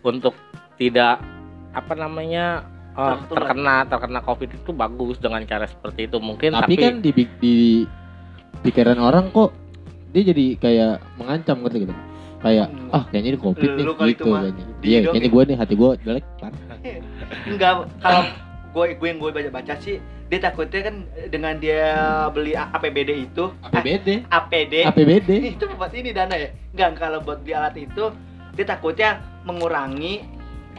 untuk 0.00 0.32
tidak 0.76 1.20
apa 1.70 1.92
namanya 1.92 2.64
Tertular. 2.96 3.28
terkena 3.30 3.76
terkena 3.86 4.20
covid 4.22 4.50
itu 4.50 4.70
bagus 4.72 5.20
dengan 5.20 5.44
cara 5.44 5.68
seperti 5.68 6.08
itu 6.08 6.18
mungkin 6.18 6.50
Tapi, 6.50 6.74
kan 6.74 6.98
di, 6.98 7.12
di 7.14 7.54
pikiran 8.58 8.98
orang 8.98 9.30
kok 9.30 9.54
dia 10.08 10.22
jadi 10.24 10.46
kayak 10.56 10.92
mengancam 11.16 11.56
gitu 11.64 11.76
gitu. 11.84 11.94
Kayak 12.38 12.70
Hmm. 12.70 12.94
ah 12.94 13.02
kayaknya 13.10 13.28
ini 13.34 13.38
covid 13.38 13.68
nih 13.68 13.84
gitu 14.08 14.24
kayaknya. 14.24 14.64
Iya 14.80 14.98
kayaknya 15.04 15.26
ya. 15.26 15.34
gue 15.34 15.42
nih 15.44 15.56
hati 15.58 15.74
gue 15.74 15.90
jelek 16.02 16.24
parah. 16.38 16.60
enggak 17.50 17.72
kalau 17.98 18.22
gue 18.68 18.84
gue 18.94 19.08
yang 19.08 19.18
gue 19.18 19.30
baca 19.32 19.50
baca 19.50 19.74
sih 19.76 19.96
dia 20.28 20.38
takutnya 20.38 20.80
kan 20.86 20.94
dengan 21.32 21.56
dia 21.56 21.88
beli 22.30 22.52
A- 22.52 22.68
APBD 22.70 23.26
itu 23.26 23.48
APBD, 23.64 24.28
APD 24.28 24.74
APBD. 24.84 25.30
itu 25.56 25.64
buat 25.74 25.90
ini 25.90 26.12
dana 26.12 26.36
ya 26.36 26.48
enggak 26.70 26.90
kalau 26.96 27.18
buat 27.18 27.42
beli 27.42 27.56
alat 27.56 27.74
itu 27.74 28.12
dia 28.54 28.66
takutnya 28.66 29.10
mengurangi 29.42 30.22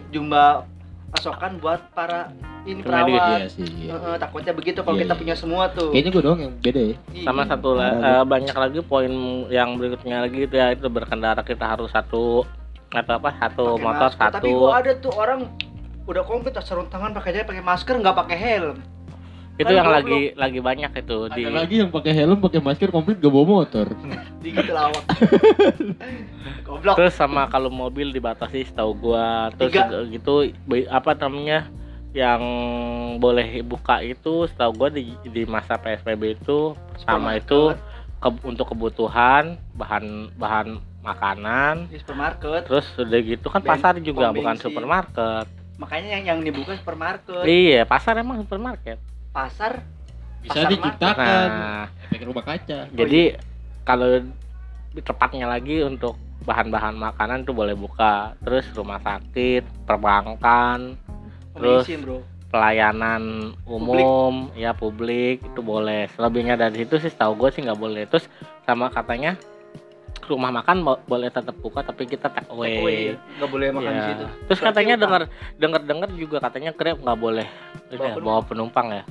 jumlah 0.10 0.64
pasokan 1.10 1.58
buat 1.58 1.82
para 1.92 2.30
ini 2.64 2.80
Tenaga 2.80 3.08
perawat 3.08 3.30
Iya 3.36 3.48
sih. 3.50 3.66
iya. 3.80 3.92
Heeh, 3.92 4.16
takutnya 4.18 4.52
begitu 4.52 4.80
kalau 4.80 4.94
Iya, 4.94 5.04
kita 5.04 5.14
iya. 5.14 5.20
punya 5.20 5.36
semua 5.36 5.64
tuh 5.70 5.90
Kayaknya 5.90 6.12
gue 6.12 6.24
doang 6.24 6.40
yang 6.40 6.54
beda 6.56 6.82
ya. 6.84 6.96
Iya. 7.10 7.26
sama 7.26 7.42
satu 7.44 7.70
la- 7.72 7.94
Parah, 7.94 8.14
eh, 8.16 8.26
banyak 8.26 8.56
lagi 8.56 8.80
poin 8.82 9.12
yang 9.50 9.70
berikutnya 9.76 10.18
lagi 10.22 10.40
itu 10.42 10.54
ya 10.54 10.68
itu 10.72 10.88
berkendara 10.88 11.42
kita 11.42 11.66
harus 11.68 11.90
satu 11.90 12.46
atau 12.90 13.14
apa 13.16 13.30
satu 13.36 13.66
Pakai 13.72 13.84
motor 13.84 14.10
masker. 14.10 14.30
tapi 14.32 14.38
satu 14.44 14.60
gua 14.60 14.72
ada 14.76 14.92
tuh 14.96 15.14
orang 15.14 15.40
udah 16.04 16.24
komplit 16.24 16.58
sarung 16.60 16.88
tangan 16.88 17.12
pakai 17.12 17.30
aja 17.32 17.46
pakai 17.46 17.62
masker 17.62 17.96
nggak 17.96 18.18
pakai 18.18 18.38
helm 18.38 18.78
itu 19.60 19.72
yang 19.72 19.86
lagi 19.86 20.32
lagi 20.34 20.60
banyak 20.60 20.92
itu 20.96 21.18
di 21.30 21.44
Ada 21.44 21.52
lagi 21.60 21.76
yang 21.78 21.92
pakai 21.92 22.12
helm, 22.14 22.40
pakai 22.40 22.60
masker 22.60 22.90
komplit 22.90 23.20
gak 23.20 23.28
bawa 23.28 23.46
motor. 23.58 23.92
Digigit 24.44 24.72
lawak. 24.72 25.04
Goblok. 26.64 26.96
terus 26.96 27.14
sama 27.14 27.46
kalau 27.46 27.68
mobil 27.68 28.10
dibatasi 28.10 28.64
setahu 28.64 28.96
gua 28.96 29.50
terus 29.54 29.70
Tiga. 29.70 29.86
juga 29.86 29.98
gitu 30.08 30.34
apa 30.88 31.12
namanya 31.14 31.68
yang 32.12 32.42
boleh 33.18 33.62
buka 33.62 34.00
itu 34.00 34.48
setahu 34.48 34.72
gua 34.76 34.90
di 34.90 35.12
di 35.24 35.44
masa 35.44 35.76
PSBB 35.76 36.40
itu 36.40 36.74
sama 37.02 37.36
itu 37.36 37.74
ke- 38.16 38.44
untuk 38.44 38.70
kebutuhan 38.70 39.58
bahan 39.74 40.30
bahan 40.36 40.68
makanan 41.02 41.88
di 41.88 41.98
supermarket. 41.98 42.64
terus 42.66 42.86
udah 42.96 43.20
gitu 43.20 43.48
kan 43.48 43.60
Ben- 43.60 43.70
pasar 43.72 43.94
juga 44.00 44.30
bukan 44.30 44.56
bensin. 44.56 44.64
supermarket 44.64 45.46
Makanya 45.76 46.10
yang 46.12 46.24
yang 46.28 46.40
dibuka 46.42 46.76
supermarket. 46.76 47.44
iya 47.44 47.84
pasar 47.84 48.16
emang 48.16 48.40
supermarket 48.40 49.00
Pasar 49.30 49.84
Bisa 50.40 50.56
Pasar 50.56 50.70
diciptakan. 50.72 51.48
nah. 51.52 51.86
Efek 52.08 52.24
rumah 52.24 52.44
kaca. 52.48 52.88
jadi 52.90 53.36
kalau 53.84 54.24
tepatnya 54.96 55.46
lagi 55.46 55.84
untuk 55.84 56.16
bahan-bahan 56.42 56.96
makanan 56.96 57.44
tuh 57.44 57.54
boleh 57.54 57.76
buka. 57.76 58.34
Terus 58.42 58.66
rumah 58.72 58.98
sakit 59.04 59.86
perbankan 59.86 60.96
Terus- 61.54 61.84
pembensin, 61.86 62.00
Bro. 62.02 62.18
pelayanan 62.50 63.54
umum 63.68 64.50
ya 64.58 64.74
publik 64.74 65.44
itu 65.44 65.62
boleh. 65.62 66.10
Selebihnya 66.16 66.58
dari 66.58 66.82
situ 66.82 66.98
sih 66.98 67.12
tahu 67.12 67.38
gue 67.38 67.50
sih 67.54 67.62
nggak 67.62 67.78
boleh. 67.78 68.10
Terus 68.10 68.26
sama 68.66 68.90
katanya 68.90 69.38
rumah 70.30 70.54
makan 70.54 70.78
bo- 70.80 71.02
boleh 71.04 71.28
tetap 71.28 71.56
buka 71.56 71.82
tapi 71.82 72.06
kita 72.06 72.30
take 72.30 72.46
away, 72.48 72.70
Take 72.70 72.80
away. 72.80 73.00
Nggak 73.36 73.50
boleh 73.50 73.68
makan 73.72 73.90
di 73.90 73.98
Ya. 73.98 74.08
situ. 74.08 74.26
terus 74.46 74.60
Berarti 74.60 74.70
katanya 74.72 74.96
dengar 74.96 75.22
dengar 75.56 75.82
dengar 75.84 76.10
juga 76.14 76.38
katanya 76.40 76.72
grab 76.72 76.98
nggak 77.00 77.20
boleh 77.20 77.48
ini 77.90 77.98
ya, 77.98 78.14
Bawa 78.14 78.22
bawa 78.22 78.42
penumpang 78.44 78.88
ya 78.92 79.04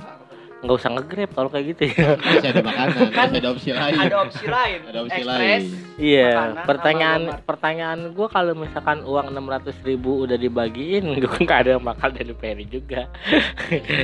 nggak 0.59 0.75
usah 0.75 0.91
ngegrab 0.91 1.31
kalau 1.31 1.47
kayak 1.47 1.65
gitu 1.71 1.81
ya 1.87 2.19
Masih 2.19 2.49
ada 2.51 2.59
makanan, 2.59 2.99
Kan 3.09 3.27
masih 3.31 3.39
ada 3.39 3.49
opsi 3.49 3.69
lain. 3.71 3.95
Ada 3.95 4.15
opsi 4.19 4.45
lain. 4.45 4.79
Ada 4.83 4.99
opsi 4.99 5.15
Express. 5.15 5.39
lain. 5.39 5.61
Iya, 5.95 6.29
Makanan 6.29 6.65
pertanyaan 6.67 7.21
pertanyaan 7.41 7.99
gue 8.11 8.27
kalau 8.27 8.53
misalkan 8.53 8.97
uang 9.01 9.27
600.000 9.31 9.87
ribu 9.87 10.11
udah 10.23 10.35
dibagiin, 10.35 11.03
gue 11.23 11.39
nggak 11.39 11.59
ada 11.63 11.69
yang 11.73 11.83
bakal 11.83 12.11
dari 12.11 12.33
peri 12.33 12.65
juga. 12.67 13.07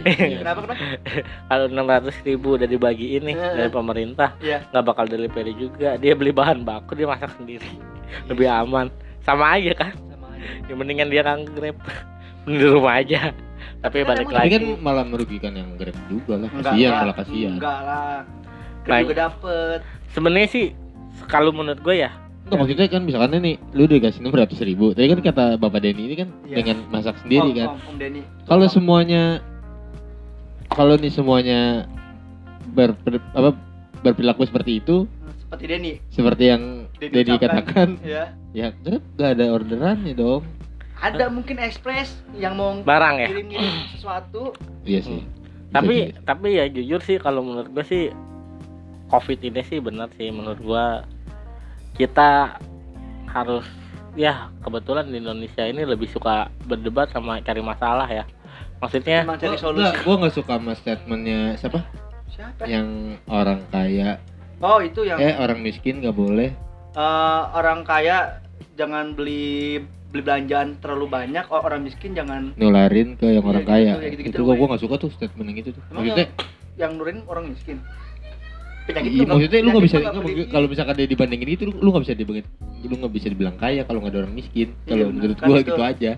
Kenapa 0.08 0.60
kenapa? 0.64 0.84
kalau 1.46 1.66
600.000 1.68 2.24
ribu 2.26 2.48
udah 2.56 2.68
dibagiin 2.68 3.24
nih 3.26 3.36
Heeh. 3.36 3.56
dari 3.58 3.72
pemerintah, 3.72 4.30
Iya. 4.40 4.64
nggak 4.72 4.86
bakal 4.86 5.06
dari 5.06 5.28
peri 5.28 5.54
juga. 5.54 6.00
Dia 6.00 6.16
beli 6.16 6.32
bahan 6.32 6.64
baku, 6.64 6.96
dia 6.96 7.06
masak 7.06 7.36
sendiri, 7.36 7.68
lebih 8.28 8.48
aman. 8.48 8.88
Sama 9.22 9.60
aja 9.60 9.76
kan, 9.76 9.92
Sama 10.08 10.32
aja. 10.32 10.48
yang 10.72 10.78
mendingan 10.80 11.12
dia 11.12 11.20
nggak 11.20 11.52
grab, 11.52 11.78
di 12.48 12.64
rumah 12.64 12.96
aja. 12.96 13.36
Tapi 13.86 13.98
Kan 13.98 14.08
balik 14.08 14.26
Tapi 14.26 14.34
lagi, 14.36 14.50
kan 14.52 14.64
malah 14.82 15.06
merugikan 15.06 15.54
yang 15.54 15.70
grab 15.78 15.94
juga 16.10 16.34
lah. 16.38 16.50
Kasihan 16.52 16.90
lah. 16.90 17.00
malah 17.00 17.16
kasihan. 17.16 17.54
Enggak 17.54 17.80
lah. 17.80 18.18
Grab 18.82 19.00
juga 19.00 19.16
dapet. 19.24 19.80
sebenarnya 20.10 20.48
sih 20.48 20.66
kalau 21.26 21.50
menurut 21.50 21.78
gue 21.80 21.96
ya, 21.98 22.10
Enggak 22.44 22.58
maksudnya 22.60 22.86
kan 22.88 23.02
misalkan 23.02 23.30
nih 23.36 23.58
lu 23.72 23.84
dikasih 23.84 24.22
600 24.22 24.62
ribu 24.64 24.94
Tadi 24.94 25.06
kan 25.08 25.20
kata 25.20 25.44
Bapak 25.56 25.82
Denny 25.82 26.06
ini 26.06 26.16
kan 26.16 26.30
Iya. 26.44 26.56
dengan 26.56 26.78
masak 26.88 27.18
sendiri 27.20 27.46
Om, 27.48 27.56
kan 27.56 27.68
Om, 27.68 27.80
Om 27.84 27.96
Denny. 27.98 28.22
Kalau 28.44 28.66
semuanya 28.68 29.24
Kalau 30.68 30.94
nih 30.94 31.10
semuanya 31.10 31.90
ber, 32.68 32.94
ber- 33.00 33.22
apa, 33.32 33.54
berperilaku 34.02 34.44
seperti 34.44 34.78
itu 34.78 35.06
seperti 35.40 35.64
Denny. 35.68 35.94
Seperti 36.08 36.44
yang 36.48 36.64
Denny 36.96 37.34
katakan 37.36 37.98
Ya. 38.02 38.34
Ya 38.52 38.70
grab 38.74 39.02
gak 39.16 39.30
ada 39.36 39.46
orderannya 39.52 40.14
dong 40.14 40.42
Ada 40.98 41.28
mungkin 41.28 41.58
express 41.58 42.10
yang 42.34 42.54
mau 42.54 42.72
barang 42.78 43.16
ya. 43.18 43.30
sesuatu. 43.92 44.56
Iya 44.82 45.02
sih 45.02 45.22
Bisa 45.22 45.74
tapi 45.74 45.96
tapi 46.24 46.48
ya 46.54 46.66
jujur 46.66 47.00
sih 47.00 47.18
kalau 47.18 47.42
menurut 47.42 47.68
gue 47.70 47.84
sih 47.84 48.04
covid 49.06 49.40
ini 49.40 49.60
sih 49.62 49.78
benar 49.78 50.08
sih 50.14 50.30
menurut 50.30 50.56
gue 50.58 50.86
kita 51.96 52.56
harus 53.28 53.68
ya 54.14 54.48
kebetulan 54.62 55.04
di 55.06 55.20
Indonesia 55.20 55.64
ini 55.64 55.84
lebih 55.84 56.08
suka 56.08 56.48
berdebat 56.64 57.12
sama 57.12 57.40
cari 57.40 57.60
masalah 57.60 58.08
ya 58.08 58.24
maksudnya 58.78 59.24
Emang 59.24 59.36
cari 59.36 59.52
Gua- 59.52 59.60
solusi. 59.62 59.84
Enggak, 59.84 59.96
gue 60.02 60.16
gak 60.18 60.34
suka 60.34 60.54
sama 60.54 60.72
statementnya 60.74 61.40
siapa? 61.56 61.80
Siapa? 62.30 62.64
Yang 62.66 62.88
orang 63.26 63.60
kaya, 63.68 64.10
Oh, 64.58 64.80
itu 64.80 65.04
yang 65.04 65.18
eh 65.18 65.36
orang 65.36 65.60
miskin 65.60 66.00
gak 66.00 66.12
boleh. 66.14 66.56
eh, 66.94 67.42
orang 67.52 67.84
kaya 67.84 68.40
jangan 68.74 69.12
beli 69.12 69.84
beli 70.06 70.22
belanjaan 70.22 70.80
terlalu 70.80 71.06
banyak, 71.08 71.46
oh, 71.50 71.60
orang 71.60 71.82
miskin 71.82 72.12
jangan 72.12 72.56
nularin 72.56 73.14
ke 73.14 73.28
yang 73.28 73.42
Iya, 73.42 73.52
orang 73.52 73.64
gitu, 73.64 73.72
kaya. 73.72 73.92
ya 74.00 74.08
itu 74.32 74.42
gua 74.42 74.56
gua 74.56 74.68
gak 74.72 74.82
suka 74.82 74.96
tuh 74.98 75.10
statement 75.12 75.48
yang 75.50 75.58
gitu 75.60 75.70
tuh. 75.74 75.84
Emang 75.88 76.04
Maksudnya, 76.04 76.28
yang 76.76 76.92
nurin 76.96 77.18
orang 77.26 77.46
miskin. 77.50 77.78
Penyakit 78.86 79.10
iya, 79.10 79.18
nggak- 79.18 79.34
maksudnya 79.34 79.60
lu 79.60 79.70
bisa 79.82 79.98
nggak 79.98 80.14
nggak, 80.14 80.24
beli- 80.24 80.48
kalau 80.48 80.68
misalkan 80.70 80.94
dia 80.94 81.08
dibandingin 81.10 81.48
gitu, 81.52 81.64
lu, 81.68 81.74
lu 81.80 81.90
gak 81.92 82.04
bisa 82.06 82.14
dibandingin, 82.14 82.48
lu 82.86 82.96
gak 82.96 83.14
bisa 83.14 83.28
dibilang 83.28 83.58
kaya 83.58 83.82
kalau 83.82 84.00
gak 84.00 84.14
ada 84.14 84.20
orang 84.22 84.34
miskin. 84.34 84.68
Iya, 84.72 84.86
Kalau 84.86 85.04
benar. 85.04 85.16
menurut 85.16 85.38
Kan 85.38 85.48
gua 85.48 85.58
itu- 85.58 85.68
gitu 85.68 85.84
aja. 85.84 86.12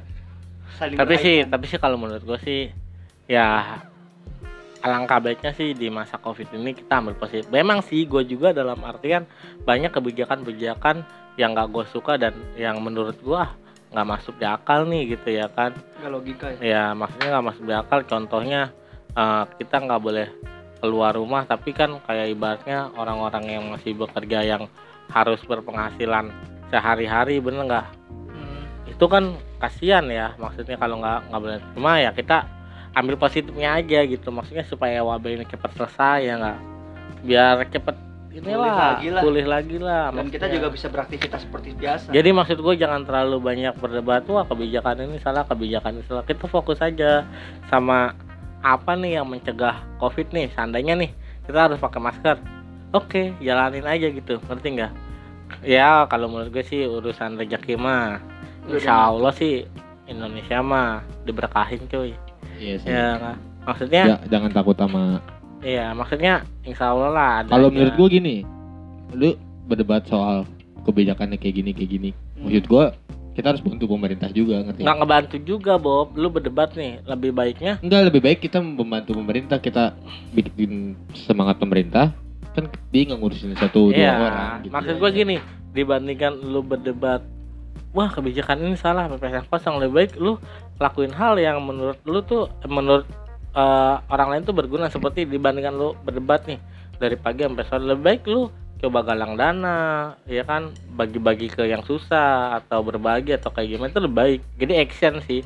saling 0.67 0.93
tapi 0.93 1.15
sih 1.17 1.37
tapi 1.41 1.65
sih 1.65 1.79
kalau 1.79 1.97
menurut 1.97 2.21
gue 2.21 2.37
sih 2.37 2.61
ya 3.25 3.79
alangkah 4.77 5.17
baiknya 5.17 5.49
sih 5.51 5.73
di 5.73 5.89
masa 5.89 6.15
covid 6.17 6.53
ini 6.53 6.71
kita 6.71 7.01
ambil 7.01 7.17
positif 7.17 7.49
memang 7.49 7.81
sih 7.81 8.05
gue 8.05 8.21
juga 8.23 8.53
dalam 8.53 8.77
artian 8.83 9.25
banyak 9.63 9.89
kebijakan-kebijakan 9.89 11.01
yang 11.33 11.51
gak 11.51 11.71
gue 11.71 11.81
suka 11.87 12.13
dan 12.15 12.37
yang 12.53 12.77
menurut 12.77 13.17
gue 13.17 13.41
nggak 13.91 14.07
masuk 14.07 14.35
di 14.35 14.45
akal 14.45 14.83
nih 14.87 15.15
gitu 15.15 15.29
ya 15.31 15.47
kan? 15.51 15.71
Nggak 16.01 16.11
logika 16.11 16.45
ya. 16.55 16.59
ya 16.59 16.83
maksudnya 16.91 17.29
nggak 17.37 17.47
masuk 17.53 17.63
di 17.63 17.73
akal. 17.73 17.99
Contohnya 18.03 18.61
eh, 19.15 19.43
kita 19.59 19.75
nggak 19.83 20.01
boleh 20.01 20.27
keluar 20.77 21.17
rumah 21.17 21.41
tapi 21.49 21.73
kan 21.73 21.97
kayak 22.05 22.37
ibaratnya 22.37 22.93
orang-orang 22.93 23.43
yang 23.49 23.63
masih 23.73 23.97
bekerja 23.97 24.45
yang 24.45 24.69
harus 25.09 25.41
berpenghasilan 25.47 26.29
sehari-hari 26.69 27.39
bener 27.39 27.63
nggak? 27.65 27.87
Hmm. 28.11 28.63
itu 28.85 29.05
kan 29.07 29.33
kasihan 29.57 30.05
ya 30.11 30.35
maksudnya 30.37 30.77
kalau 30.77 30.99
nggak 30.99 31.19
nggak 31.31 31.41
boleh. 31.41 31.57
Cuma 31.73 31.91
ya 31.97 32.11
kita 32.11 32.45
ambil 32.93 33.15
positifnya 33.17 33.77
aja 33.77 34.03
gitu. 34.03 34.29
Maksudnya 34.29 34.65
supaya 34.65 35.01
wabah 35.01 35.31
ini 35.31 35.45
cepat 35.47 35.71
selesai 35.77 36.19
ya 36.27 36.33
nggak? 36.37 36.59
Biar 37.25 37.55
cepet 37.71 38.06
inilah 38.29 38.75
lagi 38.93 39.07
lah. 39.09 39.21
pulih 39.21 39.45
lagi 39.45 39.77
lah 39.77 40.03
Dan 40.09 40.27
kita 40.27 40.45
maksudnya. 40.45 40.53
juga 40.53 40.67
bisa 40.69 40.87
beraktivitas 40.87 41.39
seperti 41.41 41.69
biasa. 41.73 42.07
Jadi 42.09 42.29
maksud 42.29 42.57
gue 42.57 42.73
jangan 42.75 43.01
terlalu 43.01 43.37
banyak 43.39 43.73
berdebat 43.75 44.23
wah 44.27 44.43
kebijakan 44.43 45.03
ini 45.03 45.17
salah 45.17 45.43
kebijakan 45.43 45.91
ini 45.93 46.03
salah. 46.03 46.21
Kita 46.21 46.45
fokus 46.45 46.77
aja 46.77 47.25
sama 47.65 48.13
apa 48.59 48.91
nih 48.93 49.17
yang 49.17 49.27
mencegah 49.27 49.79
covid 49.97 50.29
nih. 50.29 50.51
Seandainya 50.51 50.93
nih 50.95 51.11
kita 51.43 51.59
harus 51.63 51.77
pakai 51.77 51.99
masker. 51.99 52.37
Oke, 52.89 53.35
jalanin 53.37 53.83
aja 53.83 54.07
gitu. 54.07 54.39
Ngerti 54.41 54.67
nggak? 54.73 54.91
Ya 55.61 56.03
kalau 56.05 56.27
menurut 56.27 56.51
gue 56.51 56.61
sih 56.61 56.83
urusan 56.83 57.35
rezeki 57.35 57.75
mah 57.75 58.19
Insya 58.65 59.07
Allah 59.07 59.31
sih 59.31 59.63
Indonesia 60.05 60.59
mah 60.59 60.89
diberkahin 61.23 61.87
cuy. 61.87 62.11
Iya 62.57 62.75
sih. 62.77 62.87
Ya 62.87 63.35
maksudnya 63.63 64.03
Ja- 64.09 64.23
jangan 64.29 64.51
takut 64.51 64.75
sama 64.75 65.19
iya 65.61 65.93
maksudnya 65.93 66.45
Insya 66.61 66.91
Allah 66.91 67.09
lah 67.09 67.33
Kalau 67.45 67.69
menurut 67.69 67.95
gua 67.95 68.07
gini, 68.07 68.43
lu 69.11 69.33
berdebat 69.65 70.03
soal 70.05 70.43
kebijakannya 70.83 71.35
kayak 71.35 71.55
gini 71.55 71.71
kayak 71.71 71.89
gini. 71.89 72.09
Hmm. 72.35 72.47
Maksud 72.47 72.65
gua 72.67 72.85
kita 73.31 73.53
harus 73.53 73.61
bantu 73.61 73.85
pemerintah 73.85 74.33
juga 74.33 74.65
ngerti? 74.65 74.81
nggak 74.81 74.97
ngebantu 74.97 75.37
juga 75.45 75.77
Bob 75.77 76.17
lu 76.17 76.25
berdebat 76.27 76.73
nih 76.73 77.05
lebih 77.05 77.29
baiknya 77.29 77.77
Enggak 77.85 78.09
lebih 78.09 78.21
baik 78.25 78.41
kita 78.41 78.57
membantu 78.57 79.13
pemerintah 79.13 79.61
kita 79.61 79.93
bikin 80.33 80.97
semangat 81.13 81.61
pemerintah 81.61 82.17
kan 82.57 82.65
dia 82.89 83.05
nggak 83.05 83.19
ngurusin 83.21 83.53
satu 83.53 83.93
dua 83.93 84.01
Iya, 84.01 84.11
orang 84.17 84.49
gitu. 84.65 84.73
maksud 84.73 84.95
gua 84.97 85.11
gini, 85.13 85.37
dibandingkan 85.77 86.33
lu 86.41 86.65
berdebat, 86.65 87.21
wah 87.93 88.09
kebijakan 88.09 88.65
ini 88.65 88.73
salah, 88.73 89.05
PPS 89.05 89.45
kosong 89.45 89.77
lebih 89.77 89.93
baik 89.93 90.11
lu 90.17 90.41
lakuin 90.81 91.13
hal 91.13 91.37
yang 91.37 91.61
menurut 91.61 92.01
lu 92.09 92.25
tuh 92.25 92.49
menurut 92.65 93.05
eh, 93.57 93.95
orang 94.13 94.27
lain 94.29 94.43
tuh 94.45 94.53
berguna 94.53 94.87
seperti 94.93 95.25
dibandingkan 95.25 95.73
lu 95.73 95.97
berdebat 96.05 96.45
nih 96.45 96.61
dari 97.01 97.17
pagi 97.17 97.45
sampai 97.45 97.65
sore 97.65 97.83
lebih 97.83 98.03
baik 98.05 98.21
lu 98.29 98.53
coba 98.77 99.01
galang 99.01 99.33
dana, 99.33 100.13
ya 100.29 100.45
kan 100.45 100.69
bagi-bagi 100.93 101.49
ke 101.49 101.65
yang 101.65 101.81
susah 101.81 102.61
atau 102.61 102.85
berbagi 102.85 103.33
atau 103.33 103.49
kayak 103.49 103.73
gimana 103.73 103.89
itu 103.89 104.01
lebih 104.05 104.17
baik. 104.17 104.41
Jadi 104.61 104.73
action 104.77 105.13
sih 105.25 105.41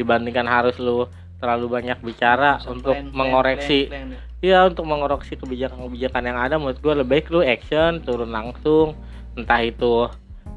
dibandingkan 0.00 0.48
harus 0.48 0.80
lu 0.80 1.04
terlalu 1.40 1.66
banyak 1.68 2.00
bicara 2.00 2.60
untuk 2.68 2.96
plan, 2.96 3.12
mengoreksi 3.12 3.88
plan, 3.88 4.08
plan, 4.08 4.16
ya. 4.16 4.20
Iya 4.40 4.58
untuk 4.72 4.88
mengoreksi 4.88 5.36
kebijakan-kebijakan 5.36 6.22
yang 6.24 6.38
ada 6.40 6.56
menurut 6.56 6.80
gue 6.80 6.94
lebih 6.96 7.12
baik 7.12 7.26
lu 7.28 7.44
action 7.44 8.00
turun 8.00 8.32
langsung 8.32 8.96
entah 9.36 9.60
itu 9.60 10.08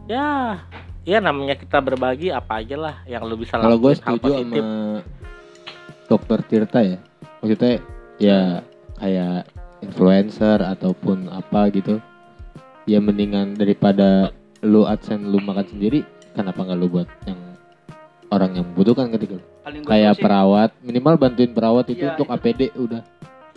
ya 0.07 0.59
ya 1.03 1.19
namanya 1.19 1.59
kita 1.59 1.83
berbagi 1.83 2.31
apa 2.31 2.63
aja 2.63 2.79
lah 2.79 2.95
yang 3.03 3.27
lu 3.27 3.35
bisa 3.35 3.59
Kalau 3.59 3.75
gue 3.75 3.91
setuju 3.91 4.39
sama. 4.39 5.03
Dokter 6.07 6.39
Tirta 6.45 6.79
ya. 6.83 6.97
Maksudnya 7.39 7.79
ya 8.21 8.39
kayak 8.99 9.47
influencer 9.83 10.59
ataupun 10.63 11.27
apa 11.27 11.67
gitu. 11.71 11.99
Ya 12.83 12.99
mendingan 12.99 13.55
daripada 13.55 14.31
lu 14.63 14.83
adsense 14.83 15.23
lu 15.23 15.39
makan 15.39 15.67
sendiri, 15.67 16.03
kenapa 16.35 16.63
nggak 16.63 16.79
lu 16.79 16.87
buat 16.91 17.07
yang 17.27 17.39
orang 18.33 18.57
yang 18.57 18.65
membutuhkan 18.73 19.07
ketika 19.13 19.37
gua 19.37 19.83
kayak 19.85 20.13
sih, 20.17 20.23
perawat 20.25 20.69
minimal 20.81 21.15
bantuin 21.21 21.51
perawat 21.53 21.85
itu 21.93 22.01
Iya, 22.03 22.17
untuk 22.17 22.27
itu. 22.27 22.35
APD 22.35 22.61
udah 22.75 23.01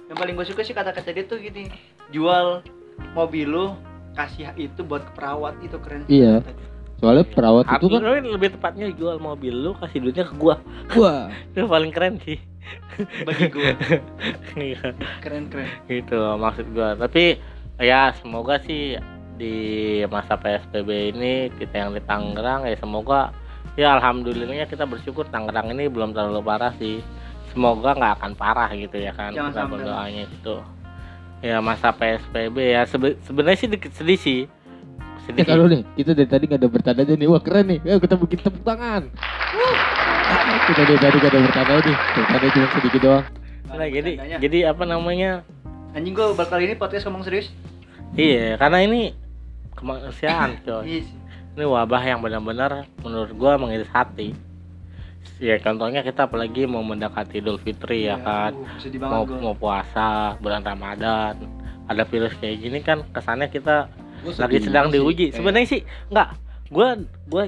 yang 0.06 0.18
paling 0.20 0.34
gue 0.38 0.46
suka 0.46 0.62
sih 0.62 0.76
kata-kata 0.76 1.10
dia 1.10 1.24
tuh 1.26 1.40
gini 1.40 1.66
jual 2.12 2.62
mobil 3.16 3.48
lu 3.48 3.66
kasih 4.14 4.52
itu 4.54 4.84
buat 4.86 5.02
perawat 5.16 5.56
itu 5.64 5.80
keren 5.80 6.04
Iya. 6.06 6.44
Soalnya 6.96 7.24
perawat 7.26 7.64
itu 7.68 7.86
kan 7.86 8.00
Tapi 8.00 8.24
lebih 8.26 8.50
tepatnya 8.52 8.88
jual 8.90 9.16
mobil 9.18 9.52
lu 9.52 9.76
kasih 9.76 10.00
duitnya 10.00 10.24
ke 10.24 10.34
gua. 10.34 10.56
wah 10.92 11.28
Itu 11.52 11.66
paling 11.66 11.92
keren 11.92 12.16
sih. 12.20 12.40
bagi 13.22 13.46
gue 13.46 13.72
Iya, 14.74 14.90
keren 15.22 15.46
keren 15.46 15.68
gitu 15.86 16.18
maksud 16.34 16.66
gua. 16.72 16.96
Tapi 16.96 17.38
ya 17.76 18.10
semoga 18.16 18.58
sih 18.58 18.96
di 19.36 19.54
masa 20.08 20.34
PSBB 20.34 21.12
ini 21.12 21.32
kita 21.52 21.76
yang 21.78 21.90
di 21.92 22.00
Tangerang 22.00 22.64
ya 22.64 22.74
semoga 22.74 23.30
ya 23.76 23.92
alhamdulillahnya 23.94 24.64
kita 24.64 24.82
bersyukur 24.82 25.28
Tangerang 25.28 25.70
ini 25.70 25.86
belum 25.86 26.10
terlalu 26.10 26.40
parah 26.40 26.72
sih. 26.74 27.04
Semoga 27.52 27.92
nggak 27.92 28.14
akan 28.18 28.32
parah 28.34 28.72
gitu 28.72 28.96
ya 28.96 29.12
kan. 29.12 29.30
Jangan 29.30 29.52
kita 29.52 29.62
berdoanya 29.68 30.22
gitu. 30.28 30.56
Ya 31.38 31.60
masa 31.60 31.92
PSBB 31.92 32.56
ya 32.72 32.82
sebe- 32.82 33.20
sebenarnya 33.22 33.58
sih 33.58 33.68
dikit 33.68 33.92
sedih 33.92 34.16
sih. 34.16 34.40
Sedih. 35.26 35.36
Ya 35.36 35.42
sih. 35.42 35.48
kalau 35.48 35.64
nih, 35.66 35.82
kita 35.94 36.10
dari 36.12 36.28
tadi 36.28 36.44
gak 36.46 36.60
ada 36.60 36.68
bertanda 36.68 37.00
aja 37.02 37.14
nih. 37.14 37.26
Wah 37.26 37.42
keren 37.42 37.66
nih. 37.66 37.78
Ayo 37.82 37.98
kita 37.98 38.14
bikin 38.14 38.38
tepuk 38.40 38.62
tangan. 38.62 39.02
kita 40.66 40.82
dari 40.82 40.98
tadi 40.98 41.16
gak 41.18 41.30
ada 41.30 41.40
bertanda 41.40 41.74
nih. 41.76 41.96
Tepuk 41.96 42.26
tangan 42.28 42.50
cuma 42.50 42.66
sedikit 42.72 43.00
doang. 43.00 43.24
Nggak 43.66 43.66
Nah, 43.66 43.82
ada 43.82 43.86
jadi 43.90 44.10
jadi 44.38 44.58
apa 44.70 44.84
namanya? 44.84 45.30
anjing 45.90 46.12
gue 46.12 46.26
baru 46.30 46.46
kali 46.46 46.62
ini 46.66 46.74
podcast 46.76 47.08
ngomong 47.08 47.24
serius 47.24 47.48
Iya, 48.12 48.54
karena 48.56 48.78
ini 48.80 49.16
kemanusiaan, 49.72 50.56
coy. 50.66 50.84
iya 50.86 51.00
sih 51.02 51.16
Ini 51.56 51.64
wabah 51.64 52.02
yang 52.04 52.20
benar-benar 52.20 52.84
menurut 53.00 53.32
gua 53.32 53.56
mengiris 53.56 53.88
hati. 53.88 54.36
Ya 55.36 55.56
contohnya 55.56 56.00
kita 56.00 56.28
apalagi 56.28 56.64
mau 56.64 56.80
mendekati 56.80 57.40
Idul 57.40 57.56
Fitri 57.56 58.04
ya 58.04 58.20
kan, 58.20 58.52
uh, 58.54 59.00
mau 59.02 59.24
mau 59.24 59.52
puasa 59.52 60.36
bulan 60.38 60.60
Ramadan. 60.60 61.34
Ada 61.88 62.04
virus 62.04 62.36
kayak 62.36 62.56
gini 62.60 62.78
kan 62.80 63.00
kesannya 63.10 63.48
kita 63.48 63.88
lagi 64.34 64.58
sedang 64.62 64.86
diuji. 64.90 65.30
Sebenarnya 65.30 65.68
sih 65.68 65.80
enggak. 66.10 66.34
Gua 66.68 66.98
gua 67.30 67.44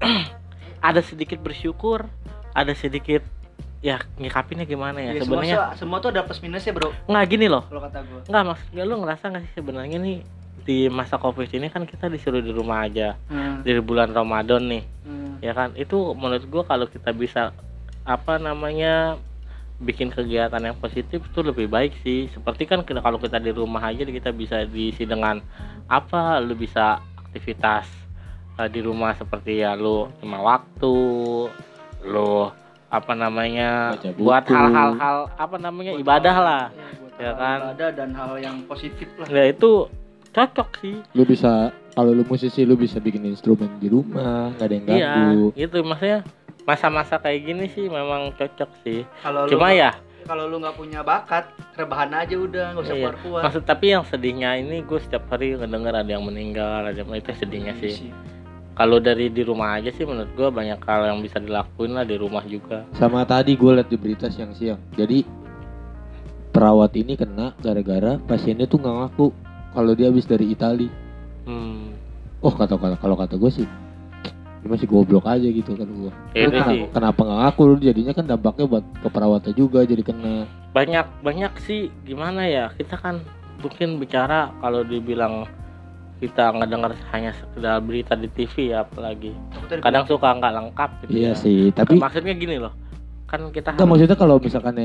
ada 0.88 1.00
sedikit 1.00 1.40
bersyukur, 1.40 2.04
ada 2.52 2.72
sedikit 2.76 3.24
ya 3.80 3.96
nyikapinnya 4.20 4.68
gimana 4.68 5.00
ya 5.00 5.16
semua, 5.16 5.24
sebenarnya 5.24 5.56
tuh- 5.56 5.76
semua 5.80 5.98
tuh 6.04 6.12
ada 6.12 6.20
plus 6.28 6.40
minusnya 6.44 6.76
bro 6.76 6.92
nggak 7.08 7.24
gini 7.32 7.48
loh 7.48 7.64
kalau 7.64 7.80
kata 7.80 8.04
gue 8.04 8.20
nggak 8.28 8.44
maksudnya 8.44 8.84
lu 8.84 8.94
ngerasa 9.00 9.24
nggak 9.32 9.42
sih 9.48 9.52
sebenarnya 9.56 9.98
nih 10.04 10.18
di 10.68 10.78
masa 10.92 11.16
covid 11.16 11.48
ini 11.48 11.72
kan 11.72 11.88
kita 11.88 12.12
disuruh 12.12 12.44
di 12.44 12.52
rumah 12.52 12.84
aja 12.84 13.16
hmm. 13.32 13.64
dari 13.64 13.80
bulan 13.80 14.12
Ramadan 14.12 14.68
nih 14.68 14.84
hmm. 14.84 15.40
ya 15.40 15.56
kan 15.56 15.72
itu 15.80 15.96
menurut 16.12 16.44
gua 16.52 16.62
kalau 16.68 16.84
kita 16.92 17.16
bisa 17.16 17.56
apa 18.04 18.36
namanya 18.36 19.16
bikin 19.80 20.08
kegiatan 20.08 20.60
yang 20.60 20.76
positif 20.76 21.18
itu 21.20 21.40
lebih 21.40 21.66
baik 21.66 21.96
sih. 21.98 22.28
Seperti 22.28 22.64
kan 22.64 22.84
kalau 22.84 23.16
kita 23.16 23.36
di 23.36 23.50
rumah 23.50 23.80
aja 23.82 24.04
kita 24.04 24.30
bisa 24.30 24.62
diisi 24.64 25.02
dengan 25.02 25.40
apa? 25.86 26.38
Lu 26.38 26.52
bisa 26.52 27.00
aktivitas 27.18 27.88
eh, 28.56 28.68
di 28.68 28.80
rumah 28.80 29.14
seperti 29.14 29.60
ya 29.60 29.72
lu 29.72 30.04
lima 30.20 30.38
waktu 30.38 30.94
lu 32.02 32.48
apa 32.90 33.12
namanya 33.14 33.94
Baca 33.94 34.10
buat 34.18 34.44
hal-hal 34.44 34.90
hal 34.96 35.16
apa 35.32 35.56
namanya 35.56 35.94
Buat 35.94 36.02
ibadah 36.02 36.34
hal- 36.34 36.44
lah 36.44 36.64
iya, 36.66 36.88
ya 37.16 37.30
hal 37.30 37.36
kan? 37.36 37.58
ibadah 37.62 37.88
dan 37.94 38.10
hal 38.12 38.32
yang 38.36 38.56
positif 38.66 39.08
lah. 39.14 39.26
Ya 39.28 39.44
itu 39.46 39.86
cocok 40.30 40.68
sih. 40.78 40.96
Lu 41.14 41.22
bisa 41.22 41.70
kalau 41.90 42.10
lu 42.10 42.22
musisi 42.22 42.62
lu 42.62 42.74
bisa 42.74 42.98
bikin 42.98 43.22
instrumen 43.24 43.70
di 43.78 43.86
rumah, 43.86 44.50
gak 44.54 44.66
ada 44.66 44.74
yang 44.74 44.86
iya 44.88 45.10
ganggu. 45.14 45.46
itu 45.54 45.76
maksudnya 45.80 46.20
masa-masa 46.70 47.18
kayak 47.18 47.40
gini 47.42 47.66
sih 47.66 47.90
memang 47.90 48.30
cocok 48.38 48.70
sih. 48.86 49.02
Kalau 49.20 49.44
lu 49.44 49.50
cuma 49.50 49.74
ya. 49.74 49.90
kalau 50.20 50.46
lu 50.46 50.62
nggak 50.62 50.76
punya 50.78 51.00
bakat 51.02 51.50
rebahan 51.74 52.12
aja 52.14 52.36
udah 52.38 52.76
nggak 52.76 52.84
usah 52.86 52.94
Iya. 52.94 53.00
keluar 53.02 53.16
keluar 53.18 53.42
maksud 53.42 53.62
tapi 53.64 53.86
yang 53.90 54.04
sedihnya 54.06 54.50
ini 54.54 54.84
gue 54.84 55.00
setiap 55.00 55.26
hari 55.26 55.56
ngedenger 55.56 55.96
ada 55.96 56.06
yang 56.06 56.22
meninggal 56.22 56.86
ada 56.86 56.94
yang 56.94 57.08
itu 57.10 57.32
sedihnya 57.34 57.74
sih. 57.80 58.12
kalau 58.76 59.00
dari 59.00 59.32
di 59.32 59.42
rumah 59.42 59.80
aja 59.80 59.88
sih 59.90 60.04
menurut 60.04 60.30
gue 60.30 60.48
banyak 60.48 60.76
hal 60.84 61.08
yang 61.08 61.18
bisa 61.18 61.40
dilakuin 61.40 61.96
lah 61.96 62.04
di 62.04 62.14
rumah 62.14 62.44
juga. 62.46 62.84
Sama 62.94 63.24
tadi 63.24 63.56
gue 63.56 63.70
liat 63.74 63.88
di 63.88 63.96
berita 63.96 64.28
siang-siang. 64.28 64.78
Jadi 64.94 65.24
perawat 66.50 66.92
ini 66.94 67.16
kena 67.16 67.56
gara-gara 67.58 68.20
pasiennya 68.20 68.66
tuh 68.66 68.78
nggak 68.78 68.96
ngaku 69.02 69.26
kalau 69.72 69.92
dia 69.94 70.08
habis 70.12 70.28
dari 70.28 70.52
Itali. 70.52 70.88
hmm. 71.44 71.86
Oh 72.40 72.52
kata 72.52 72.76
kata 72.76 72.96
kalau 72.96 73.16
kata 73.16 73.36
gue 73.36 73.50
sih 73.52 73.66
ini 74.60 74.68
masih 74.68 74.86
goblok 74.92 75.24
aja 75.24 75.48
gitu 75.48 75.72
kan 75.72 75.88
gue. 75.88 76.12
ya 76.36 76.44
itu 76.44 76.52
kenapa, 76.52 76.68
sih 76.68 76.80
kenapa 76.92 77.20
nggak 77.24 77.38
ngaku? 77.40 77.60
Lu 77.64 77.76
jadinya 77.80 78.12
kan 78.12 78.24
dampaknya 78.28 78.64
buat 78.68 78.84
ke 79.00 79.08
perawatnya 79.08 79.52
juga 79.56 79.80
jadi 79.88 80.02
kena. 80.04 80.44
banyak 80.76 81.06
banyak 81.24 81.52
sih. 81.64 81.88
Gimana 82.04 82.44
ya? 82.44 82.68
Kita 82.76 83.00
kan 83.00 83.24
mungkin 83.64 83.96
bicara 83.96 84.52
kalau 84.60 84.84
dibilang 84.84 85.48
kita 86.20 86.52
ngedenger 86.52 86.92
hanya 87.16 87.32
sekedar 87.32 87.80
berita 87.80 88.12
di 88.12 88.28
TV 88.28 88.76
ya 88.76 88.84
apalagi. 88.84 89.32
Kadang 89.80 90.04
suka 90.04 90.36
nggak 90.36 90.52
lengkap 90.52 90.90
gitu 91.08 91.10
Iya 91.16 91.32
ya. 91.32 91.40
sih, 91.40 91.58
tapi 91.72 91.96
maksudnya 91.96 92.36
gini 92.36 92.60
loh. 92.60 92.76
Kan 93.24 93.48
kita 93.48 93.72
Enggak 93.72 93.88
maksudnya 93.88 94.16
kalau 94.20 94.36
misalkan 94.36 94.76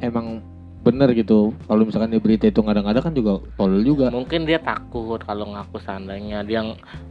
emang 0.00 0.40
bener 0.78 1.10
gitu. 1.12 1.52
Kalau 1.66 1.82
misalkan 1.82 2.08
di 2.08 2.18
berita 2.18 2.46
itu 2.46 2.62
kadang-kadang 2.62 3.02
kan 3.02 3.12
juga 3.12 3.42
tolol 3.54 3.82
juga. 3.82 4.08
Mungkin 4.08 4.46
dia 4.46 4.56
takut 4.56 5.18
kalau 5.20 5.50
ngaku 5.50 5.76
seandainya. 5.82 6.40
Dia 6.42 6.62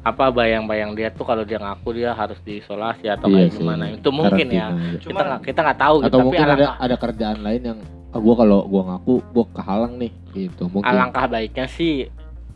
apa 0.01 0.32
bayang-bayang 0.32 0.95
dia 0.95 1.12
tuh 1.12 1.27
kalau 1.27 1.43
dia 1.43 1.60
ngaku 1.60 1.93
dia 1.93 2.12
harus 2.12 2.39
diisolasi 2.41 3.06
atau 3.06 3.27
Iya 3.27 3.36
kayak 3.38 3.51
sih, 3.51 3.60
gimana. 3.60 3.84
Itu 3.91 4.10
mungkin 4.10 4.47
ya. 4.47 4.71
Karantina 4.71 4.95
aja. 4.95 4.99
kita 5.03 5.21
nggak 5.21 5.41
kita 5.43 5.60
nggak 5.62 5.80
tahu 5.80 5.95
gitu. 5.97 6.08
Atau 6.08 6.17
tapi 6.17 6.25
mungkin 6.25 6.41
ada 6.41 6.53
alangkah, 6.53 6.73
ada 6.80 6.95
kerjaan 6.97 7.39
lain 7.43 7.62
yang 7.62 7.80
ah, 8.10 8.19
gua 8.19 8.36
kalau 8.36 8.60
gua 8.65 8.82
ngaku 8.88 9.13
gua 9.30 9.45
kehalang 9.51 9.93
nih 9.99 10.12
gitu. 10.32 10.63
Mungkin 10.67 10.88
alangkah 10.88 11.25
baiknya 11.27 11.65
sih 11.67 12.08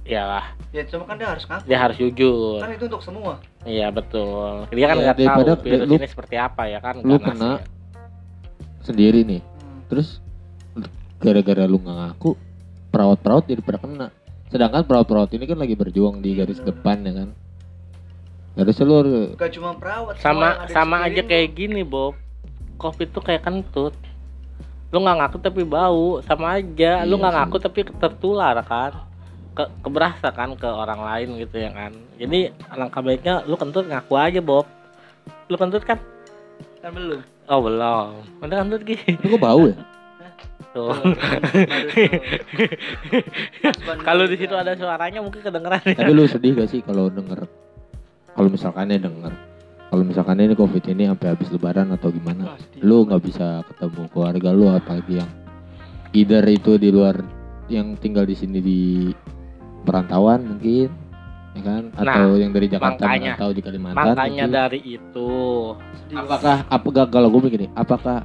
ya 0.02 0.26
lah 0.26 0.46
ya 0.74 0.82
cuma 0.90 1.06
kan 1.06 1.20
dia 1.20 1.30
harus 1.30 1.44
ngaku. 1.46 1.64
Dia 1.68 1.78
harus 1.78 1.98
jujur. 2.00 2.58
Kan 2.58 2.72
itu 2.72 2.86
untuk 2.88 3.04
semua. 3.04 3.34
Iya 3.62 3.92
betul. 3.92 4.66
Dia 4.72 4.86
kan 4.88 4.96
Ya, 4.98 5.04
nggak 5.06 5.18
tahu 5.20 5.28
daripada 5.28 5.54
virus 5.62 5.86
lu- 5.86 6.00
ini 6.00 6.08
seperti 6.08 6.36
apa 6.40 6.64
ya 6.66 6.80
kan 6.80 6.96
lu 7.04 7.20
kena 7.20 7.60
sendiri 8.82 9.22
nih. 9.22 9.42
Hmm. 9.44 9.86
terus 9.86 10.18
gara-gara 11.22 11.64
lu 11.70 11.78
nggak 11.78 11.98
ngaku 11.98 12.34
perawat-perawat 12.90 13.46
jadi 13.48 13.62
pada 13.62 13.80
kena. 13.80 14.08
Sedangkan 14.52 14.84
perawat-perawat 14.84 15.32
ini 15.38 15.46
kan 15.48 15.58
lagi 15.62 15.78
berjuang 15.78 16.20
di 16.20 16.36
garis 16.36 16.60
depan 16.60 17.06
ya 17.08 17.14
kan? 17.24 17.30
Garis 18.52 18.76
seluruh 18.76 19.32
Bukan 19.40 19.50
cuma 19.56 19.70
perawat 19.80 20.20
sama 20.20 20.68
sama 20.68 21.08
aja 21.08 21.24
kayak 21.24 21.56
gini 21.56 21.86
Bob. 21.88 22.18
Covid 22.76 23.14
tuh 23.14 23.24
kayak 23.24 23.46
kentut. 23.46 23.96
Lu 24.92 25.00
nggak 25.00 25.18
ngaku 25.24 25.38
tapi 25.40 25.62
bau 25.64 26.20
sama 26.26 26.60
aja. 26.60 27.08
Lu 27.08 27.16
Iya 27.16 27.22
nggak 27.22 27.32
sih. 27.32 27.40
ngaku 27.40 27.56
tapi 27.64 27.80
tertular 27.88 28.58
kan? 28.66 29.08
Ke 29.56 29.64
keberasa 29.86 30.34
kan 30.36 30.58
ke 30.58 30.68
orang 30.68 31.00
lain 31.00 31.40
gitu 31.40 31.62
ya 31.62 31.72
kan? 31.72 31.94
Jadi 32.20 32.52
alangkah 32.68 33.00
baiknya 33.00 33.46
lu 33.48 33.56
kentut 33.56 33.88
ngaku 33.88 34.14
aja 34.20 34.42
Bob. 34.44 34.68
Lu 35.48 35.56
kentut 35.56 35.86
kan? 35.86 36.02
Lu. 36.02 36.82
kan 36.82 36.92
belum. 36.92 37.22
Oh 37.48 37.60
belum. 37.64 38.10
Udah 38.44 38.58
kentut 38.68 38.82
gitu 38.84 39.04
itu 39.16 39.26
kok 39.38 39.40
bau 39.40 39.64
ya 39.70 39.78
tuh 40.72 40.92
kalau 44.02 44.24
di 44.26 44.36
situ 44.36 44.54
ada 44.54 44.74
suaranya 44.74 45.20
mungkin 45.20 45.42
kedengeran. 45.42 45.82
Ya 45.84 45.96
tapi 45.98 46.12
lu 46.12 46.26
sedih 46.26 46.56
gak 46.56 46.70
sih 46.70 46.82
kalau 46.82 47.08
denger? 47.08 47.46
Kalau 48.32 48.50
misalkannya 48.50 48.98
denger 48.98 49.34
kalau 49.92 50.08
misalkan 50.08 50.40
ini 50.40 50.56
covid 50.56 50.88
ini 50.88 51.04
sampai 51.04 51.36
habis 51.36 51.52
lebaran 51.52 51.92
atau 51.92 52.08
gimana 52.10 52.56
sedih. 52.56 52.80
lu 52.80 53.04
nggak 53.04 53.20
bisa 53.22 53.60
ketemu 53.68 54.08
keluarga 54.08 54.50
lu 54.56 54.72
apalagi 54.72 55.20
yang 55.20 55.28
either 56.16 56.40
itu 56.48 56.80
di 56.80 56.96
luar 56.96 57.20
yang 57.68 58.00
tinggal 58.00 58.24
di 58.24 58.32
sini 58.32 58.64
di 58.64 59.12
perantauan 59.84 60.48
mungkin 60.48 60.88
ya 61.52 61.62
kan? 61.68 61.84
Atau 61.92 62.40
yang 62.40 62.56
dari 62.56 62.72
Jakarta 62.72 63.04
Nah, 63.04 63.12
makanya- 63.12 63.36
merantau 63.36 63.50
di 63.52 63.62
Kalimantan 63.62 64.06
makanya 64.08 64.32
mungkin. 64.48 64.56
dari 64.56 64.80
itu. 64.88 65.32
Apakah 66.16 66.58
apa 66.64 66.88
kalau 67.12 67.28
gue 67.28 67.42
begini 67.44 67.68
apakah 67.76 68.24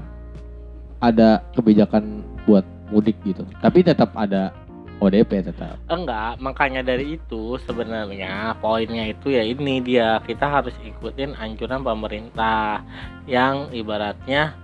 ada 1.01 1.43
kebijakan 1.55 2.25
buat 2.47 2.65
mudik 2.91 3.19
gitu 3.27 3.43
tapi 3.61 3.83
tetap 3.83 4.15
ada 4.15 4.55
ODP 4.97 5.45
tetap 5.45 5.77
Enggak, 5.93 6.41
makanya 6.41 6.81
dari 6.81 7.21
itu 7.21 7.61
sebenarnya 7.69 8.57
poinnya 8.65 9.13
itu 9.13 9.29
ya 9.29 9.45
ini 9.45 9.85
dia 9.85 10.25
kita 10.25 10.49
harus 10.49 10.73
ikutin 10.81 11.37
anjuran 11.37 11.85
pemerintah 11.85 12.81
yang 13.29 13.69
ibaratnya 13.77 14.57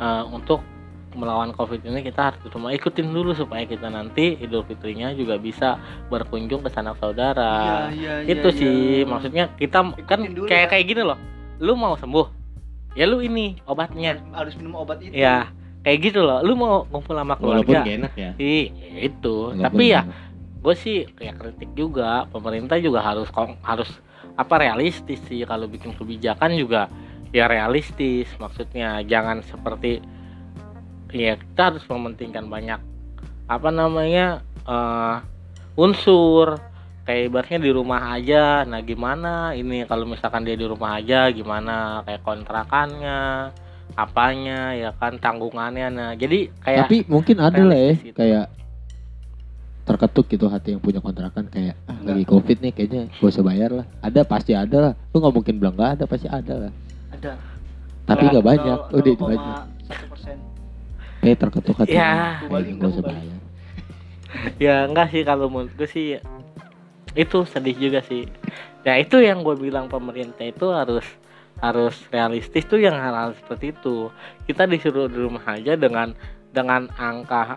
eh, 0.00 0.24
untuk 0.32 0.64
melawan 1.14 1.54
covid 1.54 1.78
ini 1.86 2.02
kita 2.02 2.32
harus 2.32 2.40
cuma 2.50 2.74
ikutin 2.74 3.14
dulu 3.14 3.32
supaya 3.38 3.62
kita 3.64 3.86
nanti 3.86 4.34
Idul 4.42 4.66
Fitrinya 4.66 5.14
juga 5.14 5.38
bisa 5.38 5.78
berkunjung 6.10 6.66
ke 6.66 6.70
sanak 6.74 6.98
saudara. 6.98 7.88
Iya, 7.94 8.18
iya, 8.26 8.34
itu 8.34 8.48
iya, 8.50 8.58
sih 8.58 8.74
iya. 9.02 9.06
maksudnya 9.06 9.44
kita 9.54 9.94
kan 10.10 10.18
Ikutin 10.26 10.34
dulu, 10.34 10.46
kayak 10.50 10.66
kan. 10.68 10.72
kayak 10.74 10.84
gini 10.90 11.02
loh. 11.06 11.18
Lu 11.62 11.78
mau 11.78 11.94
sembuh, 11.94 12.26
ya 12.98 13.06
lu 13.06 13.22
ini 13.22 13.62
obatnya. 13.70 14.18
harus 14.34 14.58
minum 14.58 14.74
obat 14.82 14.98
itu 14.98 15.14
Ya 15.14 15.46
kayak 15.84 15.98
gitu 16.00 16.20
loh. 16.24 16.40
Lu 16.40 16.56
mau 16.56 16.88
ngumpul 16.88 17.14
sama 17.14 17.36
walaupun 17.36 17.62
keluarga. 17.62 17.84
gak 17.84 17.96
enak 18.00 18.12
ya. 18.16 18.30
Ih, 18.40 18.66
itu. 19.04 19.52
Walaupun 19.52 19.62
Tapi 19.62 19.84
ya 19.92 20.02
gue 20.64 20.74
sih 20.80 20.98
kayak 21.12 21.36
kritik 21.38 21.70
juga. 21.76 22.24
Pemerintah 22.32 22.80
juga 22.80 23.04
harus 23.04 23.28
harus 23.62 23.90
apa 24.34 24.54
realistis 24.58 25.20
sih. 25.28 25.44
Kalau 25.44 25.68
bikin 25.68 25.92
kebijakan 25.94 26.56
juga 26.56 26.88
ya 27.30 27.44
realistis. 27.46 28.32
Maksudnya 28.40 29.04
jangan 29.04 29.44
seperti 29.44 30.00
ya 31.14 31.38
kita 31.38 31.70
harus 31.70 31.84
mementingkan 31.86 32.48
banyak 32.48 32.80
apa 33.46 33.68
namanya 33.68 34.40
eh, 34.64 35.16
unsur. 35.76 36.58
Kayak 37.04 37.28
ibaratnya 37.28 37.60
di 37.60 37.68
rumah 37.76 38.16
aja. 38.16 38.64
Nah 38.64 38.80
gimana 38.80 39.52
ini? 39.52 39.84
Kalau 39.84 40.08
misalkan 40.08 40.48
dia 40.48 40.56
di 40.56 40.64
rumah 40.64 40.96
aja 40.96 41.28
gimana? 41.28 42.00
Kayak 42.08 42.24
kontrakannya 42.24 43.52
apanya 43.94 44.74
ya 44.74 44.90
kan 44.96 45.20
tanggungannya 45.20 45.86
nah 45.92 46.10
jadi 46.16 46.50
kayak 46.64 46.88
Tapi 46.88 46.98
mungkin 47.06 47.36
ada 47.38 47.62
lah 47.62 47.78
ya 47.78 47.92
gitu. 48.00 48.16
kayak 48.16 48.46
terketuk 49.84 50.26
gitu 50.32 50.46
hati 50.48 50.72
yang 50.72 50.80
punya 50.80 50.98
kontrakan 51.04 51.44
kayak 51.52 51.76
ah, 51.84 52.00
lagi 52.02 52.24
covid 52.24 52.56
nih 52.64 52.72
kayaknya 52.72 53.02
gak 53.20 53.30
usah 53.36 53.44
bayar 53.44 53.70
lah. 53.70 53.86
Ada 54.00 54.24
pasti 54.24 54.56
ada 54.56 54.78
lah. 54.80 54.92
Lu 55.12 55.20
nggak 55.20 55.34
mungkin 55.36 55.54
bilang 55.60 55.76
nggak 55.76 56.00
ada 56.00 56.04
pasti 56.08 56.24
ada 56.24 56.54
lah. 56.68 56.72
ada 57.12 57.36
Tapi 58.08 58.24
nggak 58.32 58.44
banyak. 58.44 58.78
Udah 58.96 59.12
itu 59.12 59.24
aja. 59.28 59.50
0,1%. 61.20 61.20
Kayak 61.20 61.36
terketuk 61.36 61.76
hati. 61.76 61.92
Ya. 61.92 62.40
Kayaknya 62.48 62.72
gak 62.80 62.90
usah 62.96 63.04
bayar. 63.04 63.38
ya 64.58 64.74
enggak 64.88 65.06
sih 65.12 65.22
kalau 65.22 65.46
menurut 65.46 65.72
gue 65.78 65.88
sih 65.88 66.18
itu 67.14 67.38
sedih 67.46 67.76
juga 67.78 68.02
sih 68.02 68.26
ya 68.82 68.98
itu 68.98 69.22
yang 69.22 69.46
gue 69.46 69.54
bilang 69.54 69.86
pemerintah 69.86 70.44
itu 70.44 70.66
harus 70.74 71.06
harus 71.64 71.96
realistis 72.12 72.68
tuh 72.68 72.76
yang 72.76 72.92
hal-hal 72.94 73.32
seperti 73.40 73.72
itu 73.72 74.12
kita 74.44 74.68
disuruh 74.68 75.08
di 75.08 75.16
rumah 75.16 75.44
aja 75.48 75.72
dengan 75.74 76.12
dengan 76.52 76.86
angka 76.94 77.56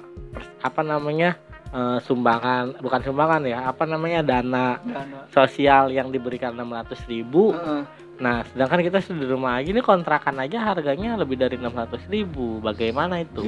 apa 0.64 0.82
namanya 0.82 1.36
eh, 1.70 2.00
sumbangan 2.02 2.80
bukan 2.80 3.02
sumbangan 3.04 3.44
ya 3.44 3.68
apa 3.68 3.84
namanya 3.84 4.24
dana 4.24 4.80
Dana. 4.80 5.28
sosial 5.30 5.92
yang 5.92 6.08
diberikan 6.10 6.56
600 6.56 7.12
ribu 7.12 7.52
Heeh. 7.52 7.84
nah 8.18 8.42
sedangkan 8.48 8.82
kita 8.82 8.98
sudah 9.04 9.20
di 9.22 9.28
rumah 9.28 9.60
aja 9.60 9.70
ini 9.70 9.84
kontrakan 9.84 10.40
aja 10.42 10.58
harganya 10.74 11.20
lebih 11.20 11.38
dari 11.38 11.60
600 11.60 12.02
ribu 12.10 12.58
bagaimana 12.58 13.22
itu. 13.22 13.46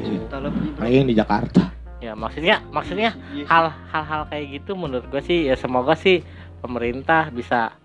Kayak 0.78 0.94
yang 0.94 1.08
di 1.10 1.16
Jakarta. 1.18 1.64
ya 2.00 2.14
maksudnya 2.16 2.64
maksudnya 2.72 3.12
Iya 3.36 3.44
hal 3.50 3.66
hal-hal 3.92 4.22
kayak 4.32 4.46
gitu 4.62 4.72
menurut 4.78 5.04
gue 5.12 5.20
sih 5.20 5.52
ya 5.52 5.60
semoga 5.60 6.00
sih 6.00 6.24
pemerintah 6.64 7.28
bisa 7.28 7.76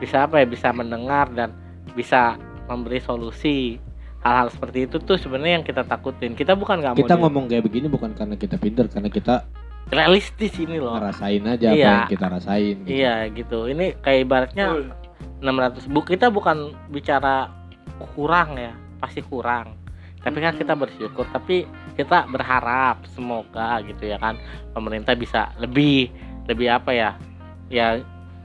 bisa 0.00 0.24
apa 0.24 0.40
ya 0.40 0.46
bisa 0.48 0.72
mendengar 0.72 1.28
dan 1.36 1.52
bisa 1.98 2.38
memberi 2.64 3.00
solusi 3.00 3.82
hal-hal 4.20 4.48
seperti 4.48 4.86
itu 4.86 4.98
tuh 4.98 5.14
sebenarnya 5.14 5.58
yang 5.58 5.66
kita 5.66 5.82
takutin 5.82 6.32
kita 6.32 6.54
bukan 6.54 6.78
nggak 6.78 6.94
mau 6.94 7.00
Kita 7.00 7.14
di- 7.14 7.20
ngomong 7.20 7.44
kayak 7.46 7.64
begini 7.64 7.86
bukan 7.86 8.10
karena 8.12 8.34
kita 8.34 8.54
pinter, 8.56 8.86
karena 8.86 9.08
kita 9.08 9.34
realistis 9.88 10.52
ini 10.54 10.76
loh 10.76 10.94
ngerasain 10.94 11.42
aja 11.42 11.66
apa 11.66 11.74
Iya. 11.74 11.88
yang 11.88 12.02
kita 12.08 12.26
rasain. 12.28 12.76
Gitu. 12.78 12.88
iya 12.94 13.14
gitu 13.26 13.58
ini 13.66 13.96
kayak 13.98 14.20
ibaratnya 14.22 14.66
Betul. 14.68 14.94
600 15.40 15.86
bu 15.88 16.00
kita 16.04 16.26
bukan 16.28 16.56
bicara 16.88 17.50
kurang 18.14 18.54
ya 18.54 18.70
pasti 18.98 19.22
kurang 19.22 19.74
tapi 20.18 20.38
kan 20.38 20.54
kita 20.54 20.74
bersyukur 20.74 21.24
tapi 21.26 21.64
kita 21.94 22.26
berharap 22.26 23.06
semoga 23.08 23.80
gitu 23.80 24.02
ya 24.04 24.18
kan 24.18 24.34
pemerintah 24.70 25.14
bisa 25.14 25.54
lebih 25.56 26.10
lebih 26.44 26.68
apa 26.68 26.90
ya 26.90 27.10
ya 27.68 28.02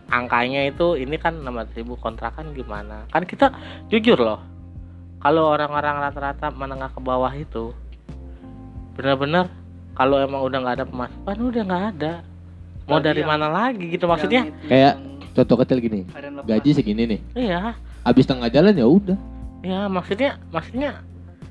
angkanya 0.08 0.66
itu 0.66 0.96
ini 0.96 1.16
kan 1.16 1.38
600 1.38 1.76
ribu 1.76 1.96
kontrakan 1.96 2.52
gimana? 2.52 3.08
Kan 3.08 3.24
kita 3.24 3.54
jujur 3.88 4.18
loh 4.18 4.40
kalau 5.20 5.48
orang-orang 5.50 6.02
rata-rata 6.02 6.52
menengah 6.52 6.90
ke 6.90 7.00
bawah 7.00 7.32
itu 7.32 7.72
benar-benar 8.94 9.50
kalau 9.94 10.18
emang 10.18 10.42
udah 10.42 10.58
nggak 10.60 10.76
ada 10.82 10.86
pemasukan 10.86 11.38
udah 11.40 11.64
nggak 11.64 11.86
ada. 11.94 12.14
Mau 12.84 13.00
Berarti 13.00 13.06
dari 13.06 13.22
yang- 13.22 13.32
mana 13.32 13.48
lagi? 13.48 13.84
Gitu 13.88 14.06
maksudnya. 14.06 14.42
Yang 14.44 14.52
itu 14.54 14.68
kayak 14.68 14.96
Contoh 15.34 15.58
kecil 15.58 15.78
gini, 15.80 16.06
gaji 16.46 16.70
segini 16.72 17.04
nih. 17.08 17.20
iya. 17.34 17.74
Habis 18.04 18.30
tengah 18.30 18.46
jalan 18.48 18.70
ya 18.72 18.86
udah. 18.86 19.18
Ya 19.64 19.88
maksudnya 19.88 20.38
maksudnya 20.52 21.02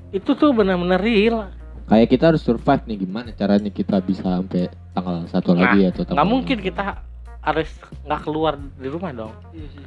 itu 0.09 0.31
tuh 0.31 0.53
benar-benar 0.53 1.01
real. 1.01 1.51
Kayak 1.83 2.07
kita 2.07 2.23
harus 2.31 2.39
survive 2.39 2.79
nih 2.85 2.97
gimana 3.01 3.33
caranya 3.33 3.67
kita 3.67 3.99
bisa 3.99 4.23
sampai 4.23 4.71
tanggal 4.93 5.27
satu 5.27 5.51
Nah, 5.51 5.67
lagi 5.67 5.83
atau 5.83 6.05
tanggal 6.05 6.15
Nggak 6.15 6.29
mungkin 6.31 6.57
kita 6.61 6.83
harus 7.43 7.67
nggak 8.01 8.21
keluar 8.23 8.55
di 8.55 8.87
rumah 8.87 9.11
dong. 9.11 9.33
Iya 9.51 9.67
sih. 9.69 9.83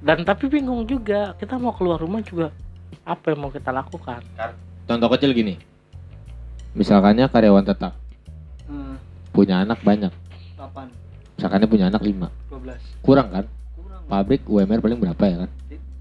Dan 0.00 0.22
tapi 0.22 0.46
bingung 0.46 0.86
juga 0.86 1.34
kita 1.36 1.58
mau 1.58 1.74
keluar 1.74 1.98
rumah 1.98 2.22
juga 2.22 2.54
apa 3.02 3.34
yang 3.34 3.40
mau 3.40 3.50
kita 3.50 3.68
lakukan? 3.68 4.22
Contoh 4.86 5.08
kecil 5.10 5.30
gini. 5.32 5.58
Misalkannya 6.72 7.26
karyawan 7.26 7.66
tetap 7.66 7.98
Hmm, 8.64 8.94
punya 9.30 9.60
anak 9.60 9.82
banyak. 9.82 10.14
8, 10.54 10.86
Misalkannya 11.34 11.66
punya 11.66 11.86
anak 11.88 11.98
5. 12.00 12.30
12. 12.48 12.78
Kurang 13.00 13.28
kan? 13.28 13.44
Kurang. 13.74 14.02
Pabrik 14.06 14.46
UMR 14.46 14.78
paling 14.78 14.96
berapa 14.96 15.24
ya 15.26 15.36
kan? 15.42 15.50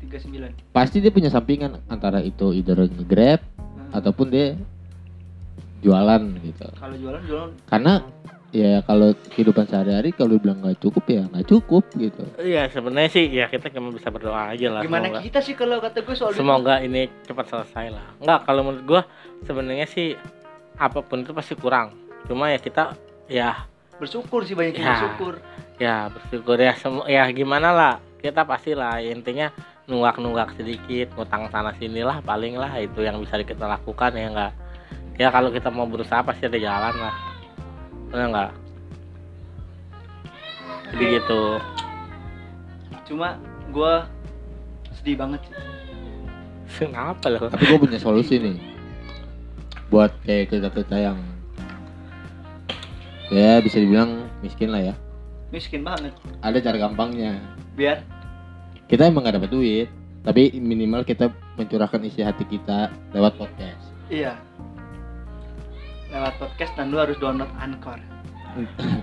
39. 0.06 0.54
Pasti 0.70 1.02
dia 1.02 1.10
punya 1.10 1.28
sampingan 1.28 1.82
antara 1.86 2.22
itu 2.22 2.54
either 2.54 2.78
nge-grab 2.78 3.42
Hmm. 3.58 3.90
ataupun 3.92 4.30
dia 4.30 4.54
jualan 5.80 6.22
gitu. 6.44 6.68
kalau 6.76 6.94
jualan 6.94 7.22
jualan 7.24 7.50
Karena 7.66 7.94
ya 8.50 8.82
kalau 8.82 9.14
kehidupan 9.30 9.70
sehari-hari 9.70 10.10
kalau 10.10 10.42
bilang 10.42 10.58
nggak 10.66 10.82
cukup 10.82 11.06
ya 11.06 11.22
nggak 11.30 11.46
cukup 11.46 11.84
gitu. 11.94 12.24
Iya 12.42 12.66
sebenarnya 12.74 13.10
sih 13.14 13.26
ya 13.30 13.46
kita 13.46 13.70
cuma 13.70 13.94
bisa 13.94 14.10
berdoa 14.10 14.54
aja 14.54 14.68
lah. 14.74 14.82
gimana 14.82 15.10
semoga, 15.14 15.22
kita 15.22 15.40
sih 15.46 15.54
kalau 15.54 15.78
kata 15.78 16.02
gue 16.02 16.16
soal 16.18 16.34
semoga 16.34 16.82
ini 16.82 17.06
cepat 17.30 17.46
selesai 17.46 17.94
lah. 17.94 18.06
Enggak 18.18 18.40
kalau 18.50 18.62
menurut 18.66 18.86
gua 18.86 19.02
sebenarnya 19.46 19.86
sih 19.86 20.18
apa 20.82 21.06
pun 21.06 21.22
itu 21.22 21.32
pasti 21.34 21.54
kurang. 21.54 21.94
Cuma 22.26 22.50
ya 22.50 22.58
kita 22.58 22.98
ya 23.30 23.70
bersyukur 24.02 24.48
sih 24.48 24.58
banyak 24.58 24.80
yang 24.80 24.88
Ya. 24.88 24.94
bersyukur 24.98 25.34
ya 25.80 25.96
bersyukur 26.10 26.58
ya 26.58 26.74
semua 26.76 27.06
ya 27.06 27.24
gimana 27.32 27.70
lah 27.72 27.94
kita 28.20 28.44
pastilah 28.44 29.00
intinya 29.00 29.52
nunggak-nunggak 29.88 30.58
sedikit 30.60 31.14
ngutang 31.16 31.48
sana 31.54 31.72
sini 31.78 32.04
lah 32.04 32.20
paling 32.24 32.56
lah 32.58 32.74
itu 32.80 33.04
yang 33.04 33.20
bisa 33.22 33.40
kita 33.44 33.68
lakukan 33.68 34.12
ya 34.16 34.28
enggak 34.28 34.52
ya 35.20 35.28
kalau 35.32 35.52
kita 35.52 35.68
mau 35.72 35.88
berusaha 35.88 36.24
pasti 36.24 36.48
ada 36.48 36.60
jalan 36.60 36.96
lah 36.96 37.16
benar 38.10 38.28
enggak 38.30 38.52
jadi 40.90 41.22
gitu. 41.22 41.42
Cuma 43.10 43.38
gue 43.70 43.94
sedih 44.98 45.16
banget 45.18 45.42
sih. 45.46 45.56
Kenapa 46.86 47.30
loh 47.34 47.50
Tapi 47.50 47.66
gue 47.66 47.80
punya 47.82 48.00
solusi 48.02 48.38
nih. 48.42 48.58
Buat 49.90 50.14
kayak 50.26 50.54
kita 50.54 50.70
kita 50.70 50.98
yang 50.98 51.18
ya 53.30 53.62
bisa 53.62 53.78
dibilang 53.78 54.26
miskin 54.42 54.74
lah 54.74 54.94
ya. 54.94 54.96
miskin 55.50 55.82
banget. 55.82 56.14
Ada 56.46 56.62
cara 56.62 56.78
gampangnya. 56.78 57.42
biar 57.74 58.06
Kita 58.86 59.06
emang 59.06 59.26
gak 59.26 59.38
dapat 59.38 59.54
duit, 59.54 59.90
tapi 60.26 60.54
minimal 60.58 61.06
kita 61.06 61.30
mencurahkan 61.58 62.02
isi 62.06 62.22
hati 62.26 62.46
kita 62.46 62.90
lewat 63.14 63.38
podcast. 63.38 63.86
iya 64.10 64.38
lewat 66.10 66.34
podcast 66.42 66.74
dan 66.74 66.90
lu 66.90 66.98
harus 66.98 67.18
download 67.22 67.50
Anchor 67.62 68.00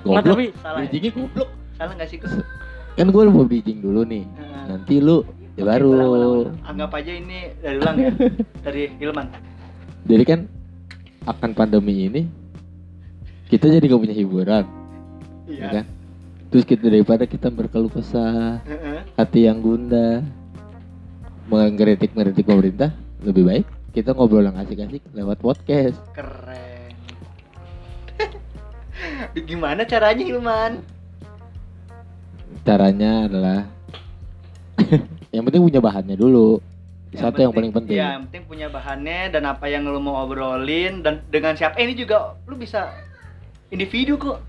Goblok. 0.02 0.24
tapi 0.26 0.44
salah 0.58 0.82
ya? 0.82 0.90
Bridgingnya 0.90 1.10
goblok. 1.14 1.48
salah 1.78 1.92
nggak 1.94 2.08
sih 2.10 2.18
gue 2.18 2.30
Kan 2.96 3.12
gue 3.12 3.22
mau 3.28 3.44
bridging 3.44 3.84
dulu 3.84 4.08
nih. 4.08 4.24
Nanti 4.66 5.04
lu 5.04 5.20
ya 5.54 5.68
baru. 5.68 5.92
ulang, 5.92 6.10
ulang, 6.10 6.30
ulang. 6.32 6.56
anggap 6.64 6.90
aja 6.96 7.12
ini 7.12 7.38
dari 7.60 7.76
ulang 7.76 7.96
ya 8.00 8.10
dari 8.64 8.82
Hilman 8.96 9.26
Jadi 10.08 10.24
kan 10.24 10.40
akan 11.28 11.50
pandemi 11.52 12.08
ini 12.08 12.22
kita 13.46 13.70
jadi 13.70 13.86
gak 13.86 14.02
punya 14.02 14.16
hiburan, 14.16 14.64
ya 15.46 15.54
iya 15.54 15.66
kan? 15.70 15.84
Terus 16.50 16.66
kita 16.66 16.90
daripada 16.90 17.30
kita 17.30 17.46
berkeluh 17.46 17.90
kesah, 17.90 18.58
hati 19.14 19.46
yang 19.46 19.62
gundah, 19.62 20.22
mengkritik 21.46 22.10
mengkritik 22.14 22.42
pemerintah, 22.46 22.90
lebih 23.22 23.46
baik 23.46 23.66
kita 23.94 24.12
ngobrol 24.12 24.44
yang 24.44 24.58
asik-asik 24.58 25.00
lewat 25.14 25.38
podcast. 25.40 25.96
keren 26.12 26.65
gimana 29.44 29.84
caranya 29.84 30.24
Hilman 30.24 30.72
Caranya 32.66 33.30
adalah 33.30 33.58
yang 35.34 35.46
penting 35.46 35.62
punya 35.62 35.78
bahannya 35.78 36.18
dulu. 36.18 36.58
Satu 37.14 37.38
yang 37.38 37.54
paling 37.54 37.70
penting. 37.70 37.96
Iya, 37.96 38.18
yang 38.18 38.26
penting 38.28 38.44
punya 38.44 38.66
bahannya 38.68 39.30
dan 39.30 39.46
apa 39.46 39.70
yang 39.70 39.86
lu 39.86 40.02
mau 40.02 40.18
obrolin 40.20 41.00
dan 41.00 41.22
dengan 41.30 41.54
siapa 41.54 41.78
eh, 41.78 41.86
ini 41.86 41.94
juga 41.94 42.34
lu 42.44 42.58
bisa 42.58 42.90
individu 43.70 44.18
kok. 44.18 44.42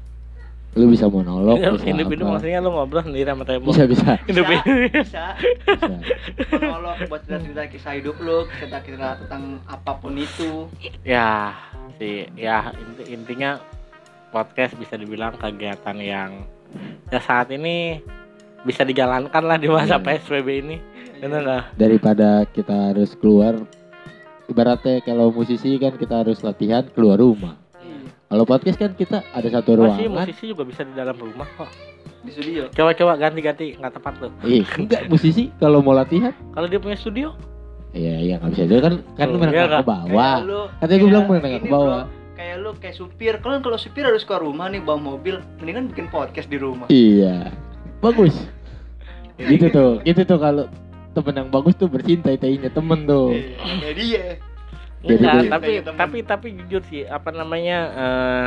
Lu 0.73 0.89
bisa 0.89 1.05
monolog, 1.07 1.61
bisa 1.61 1.85
individu 1.85 2.25
apa. 2.25 2.37
maksudnya 2.37 2.59
lu 2.59 2.69
ngobrol 2.73 3.01
sendiri 3.01 3.29
sama 3.29 3.43
tembok 3.45 3.71
Bisa 3.71 3.83
bisa. 3.85 4.09
individu 4.29 4.71
Bisa. 4.93 5.25
bisa. 5.37 5.95
Monolog 6.57 6.97
buat 7.07 7.21
cerita-cerita 7.23 7.63
kisah 7.69 7.93
hidup 8.01 8.17
lu, 8.17 8.49
cerita-cerita 8.57 9.07
tentang 9.25 9.61
apa 9.65 9.91
pun 9.93 10.13
itu. 10.17 10.65
ya 11.05 11.53
sih 11.97 12.25
ya 12.33 12.73
inti- 12.73 13.09
intinya 13.09 13.57
podcast 14.29 14.75
bisa 14.75 14.93
dibilang 14.93 15.33
kegiatan 15.33 15.97
yang 15.97 16.43
ya 17.07 17.19
saat 17.19 17.47
ini 17.49 18.03
bisa 18.59 18.83
dijalankan 18.83 19.39
lah 19.41 19.55
di 19.55 19.67
masa 19.67 19.95
Iya. 19.95 20.03
PSBB 20.19 20.47
ini 20.59 20.77
benar 21.17 21.41
nggak 21.41 21.63
Daripada 21.75 22.29
kita 22.47 22.91
harus 22.91 23.15
keluar 23.15 23.55
ibaratnya 24.45 24.99
kalau 25.01 25.29
musisi 25.29 25.75
kan 25.75 25.93
kita 25.93 26.21
harus 26.21 26.39
latihan 26.39 26.83
keluar 26.89 27.17
rumah. 27.17 27.55
Iya, 27.75 28.11
Kalau 28.27 28.43
podcast 28.43 28.77
kan 28.77 28.91
kita 28.93 29.23
ada 29.25 29.47
satu 29.49 29.71
masih 29.77 30.07
ruangan. 30.07 30.23
musisi 30.25 30.43
juga 30.47 30.63
bisa 30.63 30.81
di 30.81 30.93
dalam 30.93 31.15
rumah 31.15 31.47
kok 31.55 31.71
di 32.19 32.31
studio. 32.33 32.67
coba-coba 32.69 33.13
ganti-ganti 33.15 33.73
nggak 33.73 33.93
tepat 33.93 34.13
tuh 34.19 34.31
Ih, 34.43 34.67
enggak 34.75 35.07
musisi 35.07 35.47
kalau 35.55 35.79
mau 35.79 35.95
latihan 35.95 36.35
kalau 36.51 36.67
dia 36.67 36.75
punya 36.77 36.95
studio 36.95 37.31
Iya, 37.95 38.19
iya 38.19 38.33
nggak 38.37 38.51
bisa 38.51 38.63
juga 38.67 38.81
kan 38.83 38.93
kan 39.15 39.25
lu 39.25 39.31
Oh, 39.31 39.39
iya 39.39 39.43
menengah 39.47 39.67
ke 39.71 39.87
bawah. 39.87 40.35
Katanya 40.77 40.97
gue 40.97 41.07
bilang 41.07 41.23
kayak 41.23 41.39
menengah 41.39 41.61
ke 41.63 41.69
bawah. 41.71 42.03
Kayak 42.37 42.55
lu 42.59 42.71
kayak 42.77 42.95
supir 42.95 43.33
kalau 43.41 43.57
kalau 43.59 43.75
supir 43.75 44.05
harus 44.05 44.21
keluar 44.21 44.45
rumah 44.45 44.69
nih 44.69 44.79
bawa 44.79 45.01
mobil 45.09 45.41
mendingan 45.57 45.89
bikin 45.89 46.05
podcast 46.07 46.45
di 46.45 46.55
rumah 46.55 46.85
Iya. 46.87 47.49
Bagus. 47.97 48.37
gitu 49.41 49.67
tuh. 49.67 49.91
Gitu 50.01 50.21
tuh 50.21 50.37
kalau 50.37 50.69
temen 51.11 51.33
yang 51.35 51.49
bagus 51.49 51.73
tuh 51.73 51.89
bercinta-cintainya 51.89 52.69
temen 52.69 53.03
tuh. 53.03 53.33
Iya, 53.33 53.57
jadi 53.83 54.03
ya 54.05 54.25
Enggak, 54.99 55.33
gue- 55.35 55.49
tapi 55.49 55.71
temen. 55.79 55.97
tapi 55.97 56.17
tapi 56.21 56.47
jujur 56.55 56.81
sih 56.85 57.05
apa 57.05 57.29
namanya 57.31 57.77
eh 57.89 58.45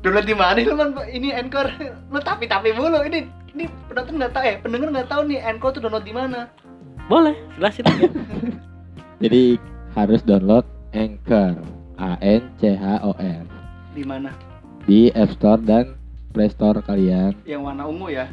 download 0.00 0.24
di 0.24 0.32
mana 0.32 0.56
lu 0.62 0.72
man 0.72 0.94
ini 1.06 1.28
Anchor 1.30 1.68
lu 2.06 2.20
tapi 2.20 2.44
tapi 2.44 2.72
mulu 2.72 3.02
ini 3.02 3.24
ini 3.50 3.66
penonton 3.88 4.16
nggak 4.16 4.32
tahu 4.32 4.44
ya 4.46 4.54
pendengar 4.58 4.88
nggak 4.90 5.08
tahu 5.08 5.20
nih 5.26 5.40
Anchor 5.42 5.68
tuh 5.70 5.80
download 5.80 6.02
di 6.02 6.12
mana 6.12 6.48
boleh 7.08 7.36
jelasin 7.56 7.84
aja. 7.84 8.08
Jadi 9.22 9.56
harus 9.92 10.20
download 10.22 10.64
Anchor. 10.92 11.56
A 11.98 12.16
N 12.22 12.54
C 12.62 12.78
H 12.78 13.02
O 13.02 13.12
R 13.18 13.58
di 13.98 14.06
mana? 14.06 14.30
Di 14.86 15.10
App 15.10 15.34
Store 15.34 15.58
dan 15.58 15.98
Play 16.30 16.48
Store 16.54 16.78
kalian. 16.86 17.34
yang 17.42 17.66
warna 17.66 17.90
ungu 17.90 18.14
ya? 18.14 18.30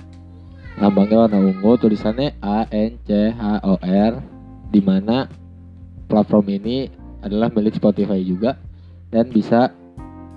Lambangnya 0.77 1.25
warna 1.25 1.41
ungu, 1.41 1.73
tulisannya 1.81 2.37
A 2.43 2.69
N 2.69 3.01
C 3.01 3.33
H 3.33 3.65
O 3.65 3.81
R. 3.81 4.21
Di 4.69 4.81
mana 4.83 5.25
platform 6.05 6.51
ini 6.53 6.91
adalah 7.25 7.49
milik 7.49 7.79
Spotify 7.79 8.21
juga 8.21 8.59
dan 9.09 9.31
bisa 9.33 9.73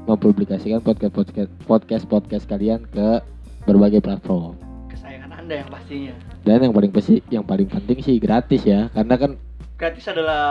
mempublikasikan 0.09 0.81
podcast 0.81 1.13
podcast 1.13 1.51
podcast 1.69 2.05
podcast 2.09 2.45
kalian 2.49 2.87
ke 2.89 3.21
berbagai 3.69 4.01
platform. 4.01 4.57
kesayangan 4.89 5.45
anda 5.45 5.61
yang 5.61 5.69
pastinya. 5.69 6.15
Dan 6.47 6.65
yang 6.65 6.73
paling 6.73 6.93
pasti, 6.95 7.21
yang 7.29 7.45
paling 7.45 7.69
penting 7.69 8.01
sih 8.01 8.17
gratis 8.17 8.65
ya, 8.65 8.89
karena 8.97 9.21
kan 9.21 9.37
gratis 9.79 10.11
adalah 10.11 10.43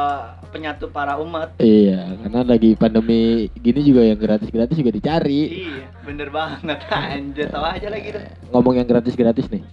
penyatu 0.56 0.88
para 0.88 1.20
umat 1.20 1.60
iya, 1.60 2.16
karena 2.24 2.48
lagi 2.48 2.80
pandemi 2.80 3.52
gini 3.60 3.84
juga 3.84 4.08
yang 4.08 4.16
gratis-gratis 4.16 4.80
juga 4.80 4.96
dicari. 4.96 5.68
iya 5.68 5.92
bener 6.08 6.32
banget 6.32 6.80
anjir 6.96 7.52
tahu 7.52 7.66
aja 7.68 7.88
lagi 7.92 8.16
tuh 8.16 8.24
Ngomong 8.56 8.80
yang 8.80 8.88
gratis-gratis 8.88 9.52
nih, 9.52 9.68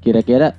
kira-kira 0.00 0.56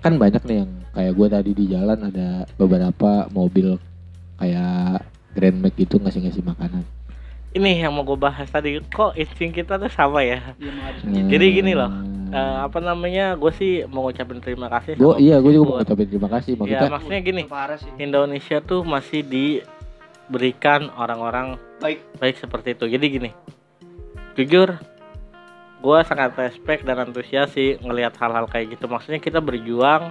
kan 0.00 0.16
banyak 0.16 0.40
nih 0.48 0.56
yang 0.64 0.72
kayak 0.96 1.12
gue 1.14 1.28
tadi 1.28 1.50
di 1.52 1.64
jalan 1.68 1.98
ada 2.08 2.48
beberapa 2.56 3.28
mobil 3.28 3.76
kayak 4.40 5.04
Grand 5.36 5.58
Max 5.60 5.72
gitu 5.76 5.96
ngasih-ngasih 6.00 6.44
makanan. 6.44 6.82
Ini 7.52 7.84
yang 7.84 7.92
mau 7.92 8.00
gue 8.00 8.16
bahas 8.16 8.48
tadi 8.48 8.80
kok 8.80 9.12
insting 9.12 9.52
kita 9.52 9.76
tuh 9.76 9.92
sama 9.92 10.24
ya. 10.24 10.40
harus 10.56 11.04
Hmm. 11.04 11.28
Jadi 11.28 11.46
gini 11.52 11.72
loh, 11.76 11.92
Eh, 12.32 12.56
apa 12.64 12.80
namanya? 12.80 13.36
Gue 13.36 13.52
sih 13.52 13.84
mau 13.84 14.08
ngucapin 14.08 14.40
terima 14.40 14.64
kasih. 14.72 14.96
Gue 14.96 15.12
sama 15.12 15.20
iya 15.20 15.36
gue 15.36 15.52
juga 15.52 15.64
mau 15.68 15.76
ngucapin 15.76 16.08
terima 16.08 16.32
kasih 16.32 16.56
Ya 16.56 16.60
maksudnya. 16.64 16.88
maksudnya 16.88 17.20
gini, 17.20 17.42
Indonesia 18.00 18.56
tuh 18.64 18.80
masih 18.88 19.20
diberikan 19.20 20.88
orang-orang 20.96 21.60
baik 21.76 22.00
baik 22.16 22.40
seperti 22.40 22.72
itu. 22.72 22.88
Jadi 22.88 23.06
gini, 23.12 23.30
jujur, 24.32 24.80
gue 25.78 25.98
sangat 26.08 26.32
respect 26.40 26.88
dan 26.88 27.04
antusias 27.04 27.52
sih 27.52 27.76
ngelihat 27.76 28.16
hal-hal 28.16 28.48
kayak 28.48 28.80
gitu. 28.80 28.88
Maksudnya 28.88 29.20
kita 29.20 29.44
berjuang 29.44 30.08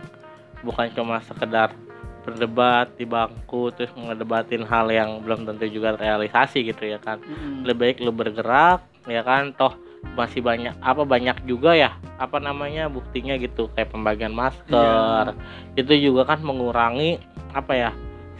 bukan 0.62 0.94
cuma 0.94 1.26
sekedar 1.26 1.74
berdebat 2.22 2.94
di 2.96 3.06
bangku 3.06 3.74
terus 3.74 3.92
ngedebatin 3.98 4.64
hal 4.66 4.88
yang 4.94 5.22
belum 5.26 5.50
tentu 5.50 5.66
juga 5.70 5.98
realisasi 5.98 6.66
gitu 6.66 6.86
ya 6.86 7.02
kan. 7.02 7.18
Mm-mm. 7.22 7.66
Lebih 7.66 7.80
baik 7.82 7.98
lu 8.06 8.14
bergerak 8.14 8.86
ya 9.10 9.26
kan, 9.26 9.54
toh 9.58 9.74
masih 10.18 10.42
banyak 10.44 10.76
apa 10.82 11.06
banyak 11.06 11.38
juga 11.46 11.78
ya 11.78 11.96
apa 12.18 12.42
namanya 12.42 12.90
buktinya 12.92 13.38
gitu 13.38 13.70
kayak 13.78 13.94
pembagian 13.94 14.34
masker 14.34 15.38
itu 15.78 16.12
juga 16.12 16.36
kan 16.36 16.42
mengurangi 16.42 17.22
apa 17.54 17.74
ya 17.78 17.92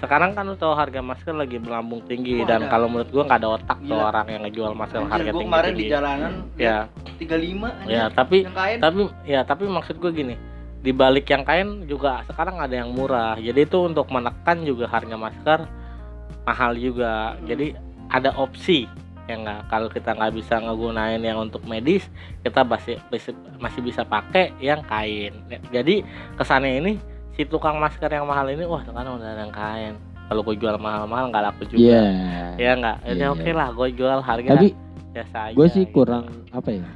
sekarang 0.02 0.34
kan 0.34 0.50
lu 0.50 0.58
tahu 0.58 0.74
harga 0.74 0.98
masker 1.00 1.38
lagi 1.38 1.62
melambung 1.62 2.02
tinggi 2.10 2.42
Wah, 2.42 2.50
dan 2.50 2.66
kalau 2.74 2.90
menurut 2.90 3.14
gua 3.14 3.24
nggak 3.30 3.40
ada 3.46 3.50
otak 3.54 3.78
tuh 3.86 3.94
Gila. 3.94 4.10
orang 4.10 4.26
yang 4.34 4.42
ngejual 4.50 4.74
masker 4.74 5.00
Anjir, 5.06 5.14
harga 5.14 5.30
gua 5.30 5.40
tinggi 5.40 5.52
kemarin 5.54 5.74
di 5.78 5.86
jalanan 5.86 6.32
ya 6.58 6.78
35 7.22 7.30
anjir. 7.30 7.94
ya 7.94 8.04
tapi 8.10 8.38
tapi 8.82 9.02
ya 9.30 9.42
tapi 9.46 9.64
maksud 9.70 9.96
gue 10.02 10.12
gini 10.12 10.36
di 10.82 10.92
balik 10.92 11.30
yang 11.30 11.46
kain 11.46 11.86
juga 11.86 12.26
sekarang 12.26 12.58
ada 12.58 12.74
yang 12.74 12.90
murah. 12.90 13.38
Jadi 13.38 13.70
itu 13.70 13.78
untuk 13.86 14.10
menekan 14.10 14.66
juga 14.66 14.90
harga 14.90 15.14
masker 15.14 15.60
mahal 16.44 16.74
juga. 16.74 17.38
Jadi 17.46 17.78
ada 18.10 18.34
opsi. 18.36 18.90
Ya 19.30 19.38
nggak? 19.38 19.70
Kalau 19.70 19.88
kita 19.88 20.18
nggak 20.18 20.34
bisa 20.34 20.58
ngegunain 20.60 21.22
yang 21.22 21.40
untuk 21.40 21.62
medis 21.64 22.10
kita 22.42 22.66
masih 22.66 22.98
masih, 23.62 23.80
bisa 23.86 24.02
pakai 24.04 24.52
yang 24.58 24.82
kain. 24.84 25.32
Jadi 25.70 26.02
kesannya 26.36 26.82
ini 26.82 26.92
si 27.38 27.46
tukang 27.46 27.78
masker 27.78 28.10
yang 28.12 28.26
mahal 28.28 28.50
ini 28.50 28.66
wah 28.66 28.82
sekarang 28.82 29.22
udah 29.22 29.30
ada 29.32 29.42
yang 29.46 29.54
kain. 29.54 29.94
Kalau 30.28 30.42
gue 30.42 30.56
jual 30.58 30.76
mahal-mahal 30.82 31.30
nggak 31.30 31.44
laku 31.44 31.64
juga. 31.70 31.80
Iya. 31.80 32.04
ya 32.58 32.72
nggak? 32.76 32.98
Ya 33.06 33.14
Iya, 33.14 33.28
oke 33.32 33.46
iya. 33.46 33.54
lah 33.56 33.68
gue 33.72 33.88
jual 33.94 34.20
harga 34.20 34.50
Tapi 34.58 34.70
biasa 35.12 35.38
aja 35.52 35.56
gue 35.56 35.68
sih 35.70 35.84
gitu. 35.86 35.94
kurang 36.02 36.26
apa 36.52 36.70
ya? 36.74 36.88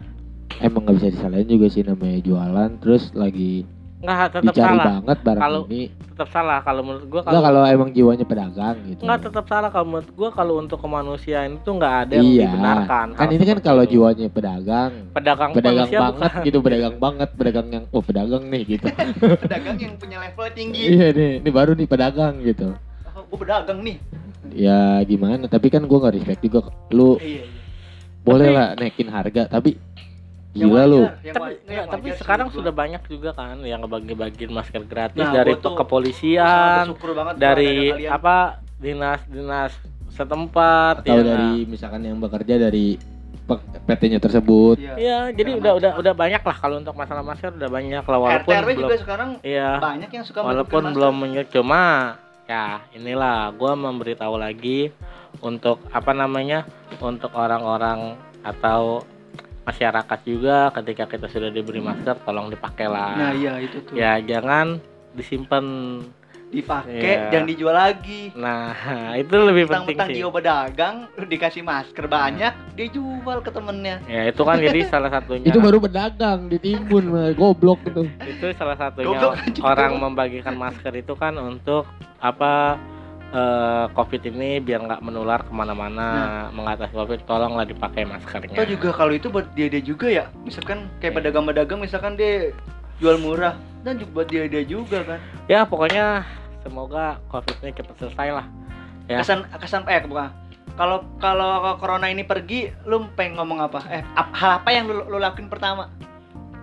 Emang 0.60 0.88
nggak 0.88 0.96
bisa 1.04 1.08
disalahin 1.14 1.48
juga 1.48 1.68
sih 1.70 1.84
namanya 1.86 2.20
jualan. 2.26 2.70
Terus 2.82 3.12
lagi 3.14 3.64
nggak 4.06 4.30
tetap 4.30 4.44
dicari 4.48 4.62
salah 4.70 4.86
banget 4.88 5.18
barang 5.20 5.42
Kalau- 5.42 5.66
ini. 5.66 5.82
tetap 6.06 6.30
salah 6.30 6.60
kalau 6.62 6.82
menurut 6.82 7.06
gue 7.06 7.22
Enggak 7.22 7.44
kalau 7.44 7.62
emang 7.66 7.90
jiwanya 7.90 8.24
pedagang 8.24 8.76
gitu. 8.86 9.02
Nggak 9.02 9.20
tetap 9.20 9.46
salah 9.46 9.68
kalau 9.68 9.86
menurut 9.90 10.10
gua 10.12 10.30
kalau 10.30 10.54
untuk 10.56 10.78
kemanusiaan 10.78 11.58
itu 11.58 11.70
nggak 11.72 11.94
ada 12.00 12.14
yang 12.14 12.24
Iya. 12.24 12.44
dibenarkan. 12.48 13.08
Kan 13.14 13.28
ini 13.30 13.44
kan 13.44 13.60
kalau 13.60 13.84
itu. 13.84 13.92
jiwanya 13.92 14.28
pedagang, 14.28 14.92
pedagang, 15.12 15.52
pedagang 15.52 15.90
banget 15.90 16.32
gitu, 16.46 16.58
pedagang 16.62 16.96
banget, 16.96 17.30
pedagang 17.34 17.68
yang 17.68 17.84
oh 17.90 18.00
pedagang 18.00 18.44
nih 18.46 18.62
gitu. 18.70 18.86
pedagang 19.44 19.76
yang 19.76 19.94
punya 19.96 20.18
level 20.20 20.48
tinggi 20.52 20.84
iya 20.88 21.08
nih, 21.10 21.32
ini 21.40 21.50
baru 21.50 21.74
nih 21.74 21.84
pedagang 21.86 22.40
gitu. 22.40 22.78
oh, 23.10 23.24
gue 23.26 23.38
pedagang 23.38 23.82
nih 23.82 23.98
Ya 24.54 25.02
gimana? 25.02 25.50
Tapi 25.50 25.68
kan 25.68 25.84
gua 25.84 26.00
nggak 26.00 26.16
respect 26.16 26.40
juga. 26.40 26.70
Lu 26.90 27.18
iya, 27.18 27.42
iya. 27.42 27.46
boleh 28.22 28.48
Tapi- 28.48 28.56
lah 28.56 28.68
naikin 28.78 29.10
harga, 29.10 29.42
tapi 29.48 29.76
gila 30.56 30.72
wajar, 30.72 30.88
lu. 30.88 31.02
yang 31.22 31.36
Tapi, 31.36 31.44
wa- 31.44 31.52
nggak, 31.52 31.76
yang 31.76 31.88
tapi 31.92 32.08
wajar 32.08 32.20
sekarang 32.24 32.48
sudah 32.50 32.74
banyak 32.74 33.02
juga 33.06 33.30
kan 33.36 33.60
yang 33.62 33.80
ngebagi-bagiin 33.84 34.52
masker 34.52 34.84
gratis 34.88 35.20
Nah, 35.20 35.34
dari 35.36 35.52
gua 35.52 35.62
tuh 35.62 35.74
kepolisian, 35.76 36.84
bersyukur 36.88 37.12
banget 37.12 37.34
kalau 37.36 37.44
dari 37.44 37.74
apa 38.08 38.36
dinas-dinas 38.80 39.72
setempat 40.10 41.04
Atau 41.04 41.12
ya 41.12 41.22
dari 41.22 41.68
misalkan 41.68 42.08
yang 42.08 42.18
bekerja 42.18 42.56
dari 42.56 42.96
PT-nya 43.86 44.18
tersebut. 44.18 44.82
Iya. 44.82 44.96
Iya, 44.98 45.20
jadi 45.38 45.50
udah 45.62 45.74
udah 45.78 45.92
udah 46.02 46.14
banyak 46.18 46.42
lah 46.42 46.56
kalau 46.58 46.82
untuk 46.82 46.98
masalah 46.98 47.22
masker 47.22 47.54
udah 47.54 47.70
banyak 47.70 48.02
lah 48.02 48.18
walaupun 48.18 48.50
RT 48.50 48.58
RW 48.58 48.70
belum 48.74 48.82
juga 48.90 48.98
sekarang 48.98 49.30
iya 49.46 49.70
banyak 49.78 50.10
yang 50.10 50.26
suka 50.26 50.40
walaupun 50.42 50.84
belum 50.98 51.14
menyut 51.14 51.48
cuma 51.54 52.18
ya 52.50 52.82
inilah 52.98 53.54
gua 53.54 53.78
memberitahu 53.78 54.42
lagi 54.42 54.90
untuk 55.46 55.78
apa 55.94 56.10
namanya 56.18 56.66
untuk 56.98 57.30
orang-orang 57.38 58.18
atau 58.42 59.06
masyarakat 59.66 60.20
juga 60.24 60.70
ketika 60.72 61.04
kita 61.06 61.28
sudah 61.28 61.50
diberi 61.50 61.82
masker 61.82 62.22
tolong 62.22 62.48
dipakai 62.48 62.86
lah 62.86 63.14
nah 63.14 63.32
iya 63.34 63.58
itu 63.58 63.82
tuh. 63.82 63.98
Ya 63.98 64.18
jangan 64.18 64.78
disimpan. 65.12 65.66
Dipakai 66.46 66.94
Iya. 66.96 67.30
jangan 67.34 67.48
dijual 67.50 67.76
lagi. 67.76 68.22
Nah 68.38 68.72
itu 69.22 69.34
lebih 69.34 69.66
penting 69.68 69.98
tentang 69.98 70.08
sih. 70.08 70.22
Dia 70.22 70.30
pedagang 70.30 70.96
dikasih 71.18 71.64
masker 71.66 72.06
banyak 72.06 72.54
dia 72.78 72.88
jual 72.88 73.38
ke 73.42 73.50
temennya. 73.50 74.00
Ya 74.06 74.30
itu 74.30 74.40
kan 74.40 74.56
jadi 74.56 74.80
salah 74.94 75.10
satunya. 75.10 75.50
Itu 75.50 75.60
baru 75.60 75.82
pedagang 75.82 76.48
ditimbun, 76.48 77.12
goblok 77.34 77.82
gitu. 77.84 78.08
itu 78.24 78.46
salah 78.56 78.78
satunya 78.78 79.10
Goblok 79.10 79.34
orang 79.60 79.98
membagikan 80.00 80.56
masker 80.56 80.94
itu 80.96 81.18
kan 81.18 81.36
untuk 81.36 81.90
apa 82.22 82.78
eh, 83.36 83.86
covid 83.92 84.22
ini 84.24 84.58
biar 84.58 84.80
nggak 84.82 85.02
menular 85.02 85.44
ke 85.44 85.52
mana-mana 85.52 86.08
mengatasi 86.50 86.96
covid 86.96 87.20
tolonglah 87.24 87.68
dipakai 87.68 88.08
maskernya. 88.08 88.56
Atau 88.56 88.72
juga 88.72 88.90
kalau 88.92 89.12
itu 89.12 89.28
buat 89.28 89.44
dia 89.52 89.68
dia 89.68 89.84
juga 89.84 90.08
ya 90.08 90.26
misalkan 90.42 90.88
kayak 90.98 91.20
pedagang-pedagang 91.20 91.78
misalkan 91.78 92.16
dia 92.16 92.56
jual 92.96 93.20
murah 93.20 93.54
dan 93.84 94.00
juga 94.00 94.12
buat 94.16 94.28
dia 94.32 94.48
dia 94.48 94.64
juga 94.64 95.04
kan. 95.04 95.20
Ya 95.46 95.68
pokoknya 95.68 96.24
semoga 96.64 97.20
covid 97.28 97.54
ini 97.62 97.76
cepat 97.76 97.96
selesai 98.00 98.30
lah 98.32 98.48
Ya. 99.06 99.22
kesan 99.22 99.46
kesan 99.62 99.86
eh 99.86 100.02
bukan. 100.02 100.34
Kalau 100.74 101.06
kalau 101.22 101.78
corona 101.78 102.10
ini 102.10 102.26
pergi 102.26 102.74
lu 102.84 103.06
pengen 103.14 103.38
ngomong 103.38 103.62
apa? 103.62 103.86
Eh 103.88 104.02
ap- 104.02 104.34
hal 104.34 104.60
apa 104.60 104.70
yang 104.72 104.90
lu, 104.90 105.06
lu 105.06 105.22
lakuin 105.22 105.46
pertama? 105.46 105.88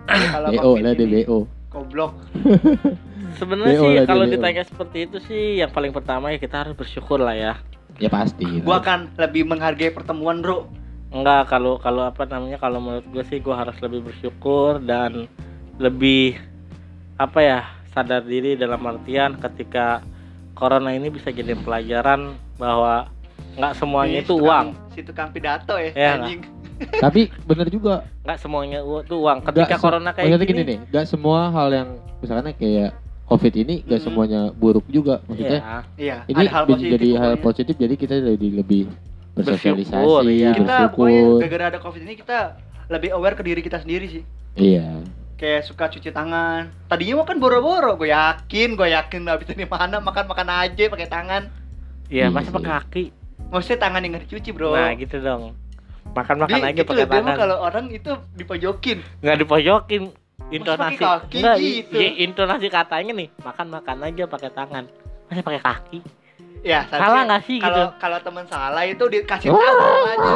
Kalau 0.35 0.51
BO 0.51 0.71
lah 0.75 0.91
ini, 0.91 0.99
deh 0.99 1.07
BO. 1.23 1.47
goblok 1.71 2.11
sebenarnya 3.35 3.75
BO 3.75 3.85
sih 3.85 3.95
kalau 4.03 4.25
ditanya 4.25 4.63
seperti 4.63 4.97
itu 5.03 5.17
sih 5.19 5.43
yang 5.57 5.69
paling 5.69 5.89
pertama 5.89 6.29
ya 6.29 6.37
kita 6.37 6.55
harus 6.59 6.73
bersyukur 6.73 7.17
lah 7.17 7.33
ya. 7.33 7.53
Ya 7.95 8.09
pasti. 8.09 8.41
gitu. 8.41 8.63
gua 8.63 8.79
akan 8.79 9.13
lebih 9.15 9.45
menghargai 9.45 9.89
pertemuan 9.89 10.39
bro. 10.39 10.65
Enggak 11.09 11.45
kalau 11.47 11.77
kalau 11.77 12.03
apa 12.03 12.25
namanya 12.25 12.57
kalau 12.57 12.79
menurut 12.79 13.05
gue 13.05 13.21
sih 13.23 13.37
gue 13.37 13.53
harus 13.53 13.77
lebih 13.77 14.01
bersyukur 14.03 14.81
dan 14.81 15.29
lebih 15.75 16.41
apa 17.15 17.39
ya 17.39 17.59
sadar 17.89 18.21
diri 18.23 18.53
dalam 18.53 18.81
artian 18.81 19.37
ketika 19.37 20.01
corona 20.53 20.89
ini 20.89 21.07
bisa 21.07 21.29
jadi 21.29 21.53
pelajaran 21.55 22.33
bahwa 22.55 23.13
nggak 23.53 23.73
semuanya 23.75 24.17
itu 24.19 24.33
uang. 24.35 24.73
si 24.89 25.01
tukang 25.01 25.29
pidato 25.29 25.77
ya, 25.77 25.89
Iya, 25.91 26.09
anjing. 26.17 26.41
Tapi 27.05 27.29
bener 27.45 27.69
juga. 27.69 28.09
nggak 28.23 28.39
semuanya 28.39 28.81
itu 28.81 29.13
uang. 29.15 29.37
Ketika 29.43 29.65
Nggak 29.67 29.77
se- 29.77 29.85
corona 29.85 30.09
kayak 30.09 30.25
Maksudnya 30.27 30.47
gini, 30.47 30.57
gini. 30.59 30.69
nih, 30.71 30.77
gak 30.89 31.05
semua 31.05 31.39
hal 31.51 31.69
yang 31.69 31.89
misalnya 32.17 32.49
kayak 32.51 32.91
COVID 33.25 33.53
ini 33.55 33.75
gak 33.81 33.95
Hmm. 33.95 34.05
semuanya 34.05 34.41
buruk 34.51 34.85
juga. 34.87 35.23
Maksudnya 35.25 35.59
ya, 35.59 35.77
iya 35.95 36.17
ini 36.25 36.43
ada 36.43 36.51
hal 36.51 36.63
positif 36.65 36.91
jadi 36.91 37.09
hal 37.13 37.31
pokoknya. 37.31 37.43
positif 37.43 37.75
jadi 37.77 37.93
kita 37.95 38.13
jadi 38.21 38.47
lebih 38.53 38.81
bersosialisasi, 39.33 39.95
Bersyukur, 39.95 40.23
iya. 40.27 40.51
kita 40.51 40.75
bersyukur. 40.85 41.37
gara-gara 41.39 41.65
ada 41.67 41.79
covid 41.79 42.01
ini 42.01 42.13
kita 42.15 42.39
lebih 42.85 43.09
aware 43.11 43.33
ke 43.33 43.41
diri 43.41 43.59
kita 43.59 43.77
sendiri 43.77 44.05
sih 44.07 44.23
Iya. 44.53 45.01
kayak 45.33 45.65
suka 45.65 45.89
cuci 45.89 46.09
tangan 46.09 46.69
tadinya 46.85 47.17
mah 47.17 47.25
kan 47.25 47.37
boro-boro 47.37 47.95
gue 47.95 48.07
yakin 48.07 48.69
gue 48.73 48.87
yakin 48.87 49.25
habis 49.25 49.47
dari 49.47 49.65
mana 49.65 49.97
makan 49.97 50.25
makan 50.25 50.47
aja 50.61 50.83
pakai 50.85 51.07
tangan 51.07 51.43
Iya, 52.05 52.27
Iya 52.27 52.27
masa 52.29 52.51
pakai 52.51 52.69
kaki. 52.69 53.03
maksudnya 53.49 53.79
tangan 53.81 53.99
yang 53.99 54.11
nggak 54.13 54.23
dicuci 54.23 54.49
bro 54.51 54.71
Nah, 54.71 54.93
gitu 54.93 55.17
dong. 55.17 55.57
Makan-makan 56.05 56.53
Di- 56.53 56.65
aja 56.67 56.75
gitu 56.75 56.85
pakai 56.85 56.99
loh, 56.99 57.09
dia 57.09 57.17
tangan. 57.17 57.35
kalau 57.35 57.57
orang 57.59 57.85
itu 57.89 58.11
dipojokin 58.35 58.97
Nggak 59.19 59.37
dipojokin. 59.39 60.01
Intonasi. 60.53 60.97
kaki 60.99 61.39
Nggak, 61.39 61.55
i- 61.57 61.65
gitu? 61.79 61.97
iya, 61.97 62.09
intonasi 62.21 62.67
katanya 62.69 63.11
nih, 63.15 63.29
makan-makan 63.41 63.97
aja 64.03 64.23
pakai 64.25 64.49
tangan. 64.49 64.85
Masa 65.25 65.41
pakai 65.41 65.61
kaki? 65.61 65.99
ya 66.63 66.87
Salah 66.87 67.27
nggak 67.27 67.43
sih 67.43 67.59
gitu? 67.59 67.67
kalau 67.67 67.91
kalau 67.99 68.17
teman 68.23 68.45
salah 68.47 68.87
itu 68.87 69.03
dikasih 69.03 69.51
tahu 69.51 69.79
aja 70.07 70.31